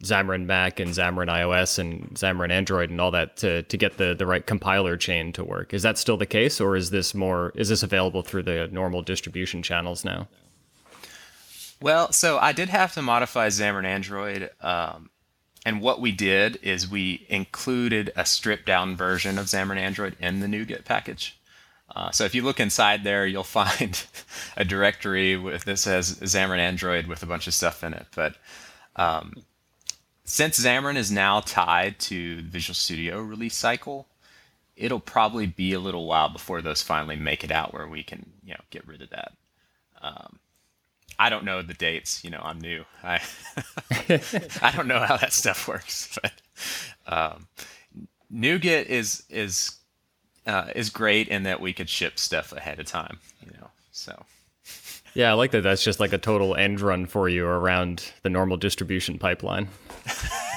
Xamarin 0.03 0.45
Mac 0.45 0.79
and 0.79 0.91
Xamarin 0.91 1.29
iOS 1.29 1.79
and 1.79 2.11
Xamarin 2.15 2.51
Android 2.51 2.91
and 2.91 3.01
all 3.01 3.11
that 3.11 3.37
to 3.39 3.63
to 3.65 3.77
get 3.77 3.97
the 3.97 4.15
the 4.15 4.27
right 4.27 4.47
compiler 4.47 4.97
chain 4.97 5.33
to 5.33 5.45
work. 5.45 5.73
Is 5.75 5.83
that 5.83 5.99
still 5.99 6.17
the 6.17 6.27
case, 6.27 6.61
or 6.61 6.77
is 6.77 6.91
this 6.91 7.15
more 7.15 7.53
is 7.55 7.69
this 7.71 7.83
available 7.83 8.23
through 8.23 8.45
the 8.45 8.69
normal 8.69 9.03
distribution 9.03 9.63
channels 9.63 10.05
now? 10.05 10.29
Well, 11.81 12.13
so 12.13 12.39
I 12.39 12.53
did 12.53 12.69
have 12.69 12.95
to 12.95 13.03
modify 13.03 13.49
Xamarin 13.49 13.85
Android, 13.85 14.51
um, 14.61 15.11
and 15.65 15.81
what 15.81 16.01
we 16.01 16.13
did 16.13 16.59
is 16.63 16.89
we 16.89 17.27
included 17.29 18.13
a 18.17 18.25
stripped 18.25 18.67
down 18.67 18.97
version 18.97 19.39
of 19.39 19.47
Xamarin 19.47 19.79
Android 19.79 20.17
in 20.21 20.41
the 20.41 20.47
NuGet 20.47 20.85
package. 20.85 21.39
Uh, 21.97 22.11
so 22.11 22.25
if 22.25 22.35
you 22.35 22.43
look 22.43 22.61
inside 22.61 23.05
there, 23.05 23.27
you'll 23.27 23.43
find 23.61 24.05
a 24.57 24.65
directory 24.65 25.37
with 25.37 25.65
this 25.65 25.83
says 25.83 26.17
Xamarin 26.21 26.59
Android 26.59 27.07
with 27.07 27.23
a 27.23 27.27
bunch 27.27 27.47
of 27.47 27.55
stuff 27.55 27.83
in 27.83 27.95
it. 27.95 28.07
But 28.15 28.37
um, 28.97 29.45
since 30.25 30.61
Xamarin 30.61 30.97
is 30.97 31.11
now 31.11 31.41
tied 31.41 31.99
to 32.01 32.43
Visual 32.43 32.75
Studio 32.75 33.21
release 33.21 33.57
cycle, 33.57 34.07
it'll 34.77 35.01
probably 35.01 35.47
be 35.47 35.73
a 35.73 35.81
little 35.81 36.07
while 36.07 36.29
before 36.29 36.61
those 36.61 36.83
finally 36.83 37.17
make 37.17 37.43
it 37.43 37.51
out 37.51 37.73
where 37.73 37.89
we 37.89 38.03
can 38.03 38.27
you 38.45 38.53
know 38.53 38.61
get 38.69 38.87
rid 38.87 39.01
of 39.01 39.09
that. 39.11 39.33
Um, 40.03 40.39
I 41.19 41.31
don't 41.31 41.47
know 41.47 41.63
the 41.63 41.73
dates. 41.73 42.23
You 42.23 42.31
know, 42.31 42.41
I'm 42.43 42.61
new. 42.61 42.85
I 43.03 43.23
I 44.61 44.71
don't 44.77 44.87
know 44.87 45.01
how 45.01 45.17
that 45.17 45.33
stuff 45.33 45.67
works. 45.67 46.19
But 46.23 46.33
um, 47.07 47.47
NuGet 48.33 48.87
is 48.87 49.25
is 49.31 49.77
uh, 50.47 50.69
is 50.75 50.91
great 50.91 51.29
in 51.29 51.43
that 51.45 51.61
we 51.61 51.73
could 51.73 51.89
ship 51.89 52.19
stuff 52.19 52.53
ahead 52.53 52.79
of 52.79 52.87
time. 52.87 53.19
You 53.45 53.53
know, 53.59 53.71
so. 53.93 54.25
Yeah, 55.15 55.31
I 55.31 55.33
like 55.33 55.53
that. 55.53 55.63
That's 55.63 55.83
just 55.83 55.99
like 55.99 56.13
a 56.13 56.19
total 56.19 56.55
end 56.55 56.83
run 56.83 57.07
for 57.07 57.27
you 57.27 57.47
around 57.47 58.13
the 58.23 58.29
normal 58.29 58.59
distribution 58.59 59.19
pipeline. 59.19 59.69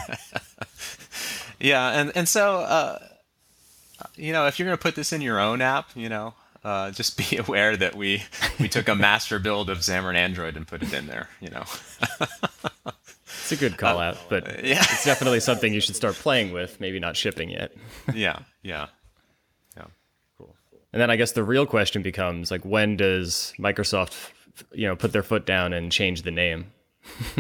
yeah, 1.62 1.92
and 1.92 2.12
and 2.14 2.28
so 2.28 2.58
uh, 2.58 3.00
you 4.18 4.34
know, 4.34 4.48
if 4.48 4.60
you're 4.60 4.66
going 4.66 4.78
to 4.78 4.82
put 4.82 4.96
this 4.96 5.14
in 5.14 5.22
your 5.22 5.40
own 5.40 5.62
app, 5.62 5.90
you 5.96 6.10
know, 6.10 6.34
uh, 6.64 6.92
just 6.92 7.18
be 7.32 7.38
aware 7.38 7.78
that 7.78 7.96
we 7.96 8.24
we 8.60 8.68
took 8.68 8.90
a 8.90 8.96
master 8.96 9.40
build 9.40 9.70
of 9.70 9.80
Xamarin 9.80 10.16
Android 10.16 10.58
and 10.58 10.68
put 10.68 10.84
it 10.84 10.94
in 10.94 11.08
there. 11.08 11.30
You 11.40 11.52
know. 11.52 11.64
it's 13.28 13.52
a 13.52 13.56
good 13.56 13.78
call 13.78 14.00
out, 14.00 14.18
but 14.30 14.46
uh, 14.46 14.62
yeah. 14.62 14.82
it's 14.82 15.06
definitely 15.06 15.40
something 15.40 15.74
you 15.74 15.82
should 15.82 15.96
start 15.96 16.16
playing 16.16 16.52
with. 16.52 16.80
Maybe 16.80 17.00
not 17.00 17.16
shipping 17.16 17.50
yet. 17.50 17.72
yeah, 18.14 18.40
yeah, 18.62 18.88
yeah. 19.76 19.86
Cool. 20.38 20.56
And 20.94 21.02
then 21.02 21.10
I 21.10 21.16
guess 21.16 21.32
the 21.34 21.44
real 21.44 21.66
question 21.66 22.02
becomes 22.02 22.52
like, 22.52 22.64
when 22.64 22.98
does 22.98 23.54
Microsoft, 23.60 24.32
you 24.74 24.88
know, 24.88 24.96
put 24.96 25.12
their 25.14 25.24
foot 25.24 25.46
down 25.46 25.74
and 25.74 25.92
change 25.92 26.24
the 26.24 26.32
name? 26.32 26.72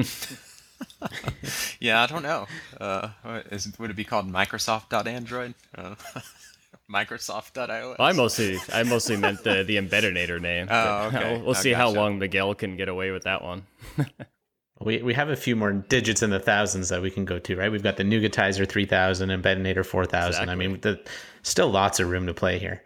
yeah, 1.80 2.02
I 2.02 2.08
don't 2.08 2.24
know. 2.24 2.48
Uh, 2.80 3.10
is, 3.52 3.72
would 3.80 3.90
it 3.90 3.96
be 3.96 4.04
called 4.04 4.32
Microsoft.Android? 4.32 5.54
Uh, 5.76 5.96
Microsoft.ios. 6.92 7.98
I 8.00 8.14
mostly 8.14 8.58
I 8.74 8.82
mostly 8.84 9.16
meant 9.16 9.44
the 9.44 9.64
the 9.64 9.78
Embeddinator 9.78 10.42
name. 10.42 10.68
Oh, 10.72 11.08
okay. 11.08 11.34
We'll, 11.34 11.46
we'll 11.46 11.54
see 11.54 11.72
how 11.72 11.90
long 11.90 12.18
Miguel 12.18 12.56
can 12.56 12.78
get 12.78 12.90
away 12.90 13.12
with 13.12 13.24
that 13.24 13.44
one. 13.44 13.64
we 14.82 15.02
we 15.02 15.14
have 15.14 15.30
a 15.30 15.36
few 15.36 15.56
more 15.56 15.74
digits 15.74 16.24
in 16.24 16.30
the 16.30 16.40
thousands 16.40 16.90
that 16.90 17.02
we 17.02 17.12
can 17.12 17.26
go 17.26 17.38
to, 17.40 17.56
right? 17.56 17.72
We've 17.72 17.84
got 17.84 17.98
the 17.98 18.04
NuGetizer 18.04 18.68
3000 18.68 19.30
and 19.30 19.44
Embeddinator 19.44 19.86
4000. 19.86 20.28
Exactly. 20.30 20.52
I 20.52 20.56
mean, 20.56 20.80
the, 20.82 21.00
still 21.44 21.70
lots 21.70 22.00
of 22.00 22.10
room 22.10 22.28
to 22.28 22.34
play 22.34 22.60
here. 22.60 22.84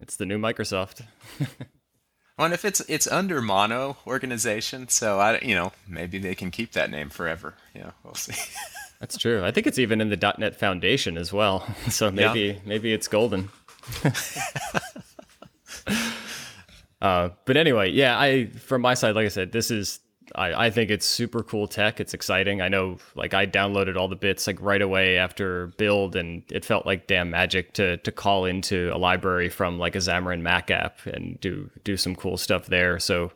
It's 0.00 0.16
the 0.16 0.26
new 0.26 0.38
Microsoft. 0.38 1.02
well, 2.36 2.44
and 2.46 2.54
if 2.54 2.64
it's 2.64 2.80
it's 2.88 3.06
under 3.06 3.40
mono 3.40 3.96
organization, 4.06 4.88
so 4.88 5.20
I 5.20 5.38
you 5.40 5.54
know 5.54 5.72
maybe 5.88 6.18
they 6.18 6.34
can 6.34 6.50
keep 6.50 6.72
that 6.72 6.90
name 6.90 7.08
forever. 7.08 7.54
Yeah, 7.74 7.92
we'll 8.02 8.14
see. 8.14 8.34
That's 9.00 9.16
true. 9.16 9.44
I 9.44 9.50
think 9.50 9.66
it's 9.66 9.78
even 9.78 10.00
in 10.00 10.08
the 10.08 10.34
.NET 10.38 10.56
Foundation 10.58 11.18
as 11.18 11.32
well. 11.32 11.66
So 11.90 12.10
maybe 12.10 12.40
yeah. 12.40 12.58
maybe 12.64 12.92
it's 12.92 13.08
golden. 13.08 13.48
uh, 17.00 17.28
but 17.44 17.56
anyway, 17.56 17.90
yeah. 17.90 18.18
I 18.18 18.46
from 18.46 18.82
my 18.82 18.94
side, 18.94 19.14
like 19.14 19.26
I 19.26 19.28
said, 19.28 19.52
this 19.52 19.70
is 19.70 20.00
I, 20.36 20.66
I 20.66 20.70
think 20.70 20.90
it's 20.90 21.06
super 21.06 21.42
cool 21.42 21.66
tech. 21.66 21.98
It's 21.98 22.14
exciting. 22.14 22.60
I 22.60 22.68
know, 22.68 22.98
like 23.14 23.34
I 23.34 23.46
downloaded 23.46 23.96
all 23.96 24.08
the 24.08 24.16
bits 24.16 24.46
like 24.46 24.60
right 24.60 24.82
away 24.82 25.16
after 25.18 25.68
build, 25.78 26.14
and 26.14 26.42
it 26.50 26.64
felt 26.64 26.86
like 26.86 27.06
damn 27.06 27.30
magic 27.30 27.72
to 27.74 27.96
to 27.98 28.12
call 28.12 28.44
into 28.44 28.90
a 28.94 28.98
library 28.98 29.48
from 29.48 29.78
like 29.78 29.94
a 29.94 29.98
Xamarin 29.98 30.42
Mac 30.42 30.70
app 30.70 31.04
and 31.06 31.40
do 31.40 31.70
do 31.84 31.96
some 31.96 32.14
cool 32.14 32.36
stuff 32.36 32.66
there. 32.66 32.98
So 32.98 33.32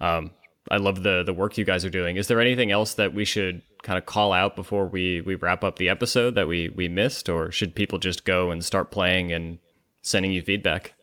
um, 0.00 0.30
I 0.70 0.76
love 0.76 1.02
the 1.02 1.22
the 1.24 1.34
work 1.34 1.58
you 1.58 1.64
guys 1.64 1.84
are 1.84 1.90
doing. 1.90 2.16
Is 2.16 2.28
there 2.28 2.40
anything 2.40 2.70
else 2.70 2.94
that 2.94 3.12
we 3.12 3.24
should 3.24 3.62
kind 3.82 3.98
of 3.98 4.06
call 4.06 4.32
out 4.32 4.56
before 4.56 4.86
we 4.86 5.20
we 5.20 5.34
wrap 5.34 5.64
up 5.64 5.76
the 5.76 5.88
episode 5.88 6.34
that 6.36 6.48
we 6.48 6.68
we 6.70 6.88
missed, 6.88 7.28
or 7.28 7.50
should 7.50 7.74
people 7.74 7.98
just 7.98 8.24
go 8.24 8.50
and 8.50 8.64
start 8.64 8.90
playing 8.90 9.32
and 9.32 9.58
sending 10.02 10.32
you 10.32 10.42
feedback? 10.42 10.94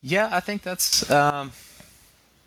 Yeah, 0.00 0.28
I 0.30 0.40
think 0.40 0.62
that's 0.62 1.10
um, 1.10 1.52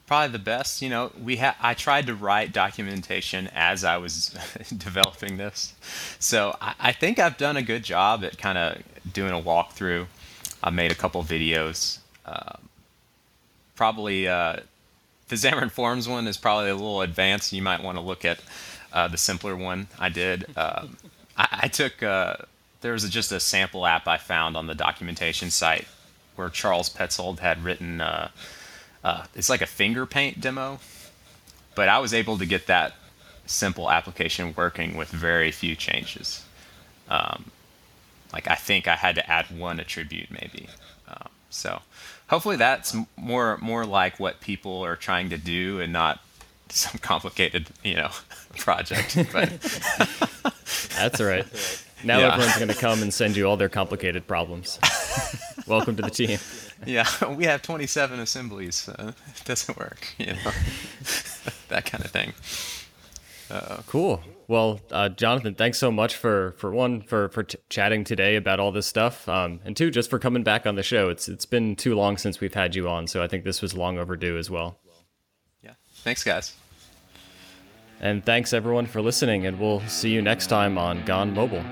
probably 0.07 0.31
the 0.31 0.43
best. 0.43 0.81
You 0.81 0.89
know, 0.89 1.11
we 1.21 1.37
ha- 1.37 1.57
I 1.61 1.75
tried 1.75 2.07
to 2.07 2.15
write 2.15 2.53
documentation 2.53 3.49
as 3.53 3.83
I 3.83 3.97
was 3.97 4.29
developing 4.77 5.37
this, 5.37 5.73
so 6.17 6.55
I, 6.59 6.73
I 6.79 6.91
think 6.93 7.19
I've 7.19 7.37
done 7.37 7.57
a 7.57 7.61
good 7.61 7.83
job 7.83 8.23
at 8.23 8.37
kind 8.39 8.57
of 8.57 8.81
doing 9.13 9.33
a 9.33 9.41
walkthrough. 9.41 10.07
I 10.63 10.71
made 10.71 10.91
a 10.91 10.95
couple 10.95 11.23
videos. 11.23 11.99
Uh, 12.25 12.53
probably 13.75 14.27
uh, 14.27 14.57
the 15.27 15.35
Xamarin 15.35 15.69
Forms 15.69 16.07
one 16.07 16.27
is 16.27 16.37
probably 16.37 16.69
a 16.69 16.75
little 16.75 17.01
advanced. 17.01 17.53
You 17.53 17.61
might 17.61 17.83
want 17.83 17.97
to 17.97 18.01
look 18.01 18.25
at 18.25 18.39
uh, 18.91 19.07
the 19.07 19.17
simpler 19.17 19.55
one 19.55 19.87
I 19.99 20.09
did. 20.09 20.45
Uh, 20.55 20.87
I, 21.37 21.59
I, 21.63 21.67
took 21.67 22.01
uh, 22.01 22.37
there 22.81 22.93
was 22.93 23.07
just 23.09 23.31
a 23.31 23.39
sample 23.39 23.85
app 23.85 24.07
I 24.07 24.17
found 24.17 24.57
on 24.57 24.67
the 24.67 24.73
documentation 24.73 25.51
site 25.51 25.87
where 26.35 26.49
Charles 26.49 26.89
Petzold 26.89 27.39
had 27.39 27.63
written. 27.63 28.01
Uh, 29.03 29.25
it's 29.35 29.49
like 29.49 29.61
a 29.61 29.67
finger 29.67 30.05
paint 30.05 30.41
demo, 30.41 30.79
but 31.75 31.89
I 31.89 31.99
was 31.99 32.13
able 32.13 32.37
to 32.37 32.45
get 32.45 32.67
that 32.67 32.93
simple 33.45 33.89
application 33.89 34.53
working 34.55 34.97
with 34.97 35.09
very 35.09 35.51
few 35.51 35.75
changes. 35.75 36.43
Um, 37.09 37.51
like 38.33 38.49
I 38.49 38.55
think 38.55 38.87
I 38.87 38.95
had 38.95 39.15
to 39.15 39.29
add 39.29 39.45
one 39.57 39.79
attribute 39.79 40.29
maybe. 40.29 40.67
Um, 41.07 41.29
so 41.49 41.81
hopefully 42.27 42.57
that's 42.57 42.95
more 43.15 43.57
more 43.57 43.85
like 43.85 44.19
what 44.19 44.39
people 44.41 44.83
are 44.83 44.95
trying 44.95 45.29
to 45.29 45.37
do 45.37 45.79
and 45.79 45.91
not 45.91 46.19
some 46.69 46.99
complicated 46.99 47.67
you 47.83 47.95
know 47.95 48.09
project 48.57 49.17
but 49.31 49.49
that's 50.97 51.21
right 51.21 51.45
now 52.03 52.19
yeah. 52.19 52.33
everyone's 52.33 52.55
going 52.57 52.67
to 52.67 52.75
come 52.75 53.01
and 53.01 53.13
send 53.13 53.37
you 53.37 53.45
all 53.45 53.55
their 53.55 53.69
complicated 53.69 54.27
problems 54.27 54.77
welcome 55.65 55.95
to 55.95 56.01
the 56.01 56.09
team 56.09 56.37
yeah 56.85 57.07
we 57.29 57.45
have 57.45 57.61
27 57.61 58.19
assemblies 58.19 58.89
uh, 58.89 59.11
it 59.35 59.43
doesn't 59.45 59.77
work 59.77 60.13
you 60.17 60.27
know 60.27 60.33
that 61.69 61.85
kind 61.85 62.03
of 62.03 62.11
thing 62.11 62.33
uh, 63.49 63.81
cool 63.87 64.21
well, 64.47 64.79
uh, 64.91 65.09
Jonathan, 65.09 65.55
thanks 65.55 65.77
so 65.77 65.91
much 65.91 66.15
for 66.15 66.53
for 66.53 66.71
one 66.71 67.01
for 67.01 67.27
for 67.29 67.43
t- 67.43 67.57
chatting 67.69 68.05
today 68.05 68.37
about 68.37 68.61
all 68.61 68.71
this 68.71 68.87
stuff, 68.87 69.27
um, 69.27 69.59
and 69.65 69.75
two 69.75 69.91
just 69.91 70.09
for 70.09 70.19
coming 70.19 70.43
back 70.43 70.65
on 70.65 70.75
the 70.75 70.83
show. 70.83 71.09
It's 71.09 71.27
it's 71.27 71.45
been 71.45 71.75
too 71.75 71.95
long 71.95 72.17
since 72.17 72.39
we've 72.39 72.53
had 72.53 72.73
you 72.73 72.87
on, 72.87 73.07
so 73.07 73.21
I 73.21 73.27
think 73.27 73.43
this 73.43 73.61
was 73.61 73.75
long 73.75 73.97
overdue 73.97 74.37
as 74.37 74.49
well. 74.49 74.79
Yeah, 75.61 75.73
thanks, 75.95 76.23
guys. 76.23 76.55
And 77.99 78.23
thanks 78.23 78.53
everyone 78.53 78.85
for 78.85 79.01
listening, 79.01 79.45
and 79.45 79.59
we'll 79.59 79.81
see 79.81 80.11
you 80.11 80.21
next 80.21 80.47
time 80.47 80.77
on 80.77 81.03
Gone 81.03 81.33
Mobile. 81.33 81.63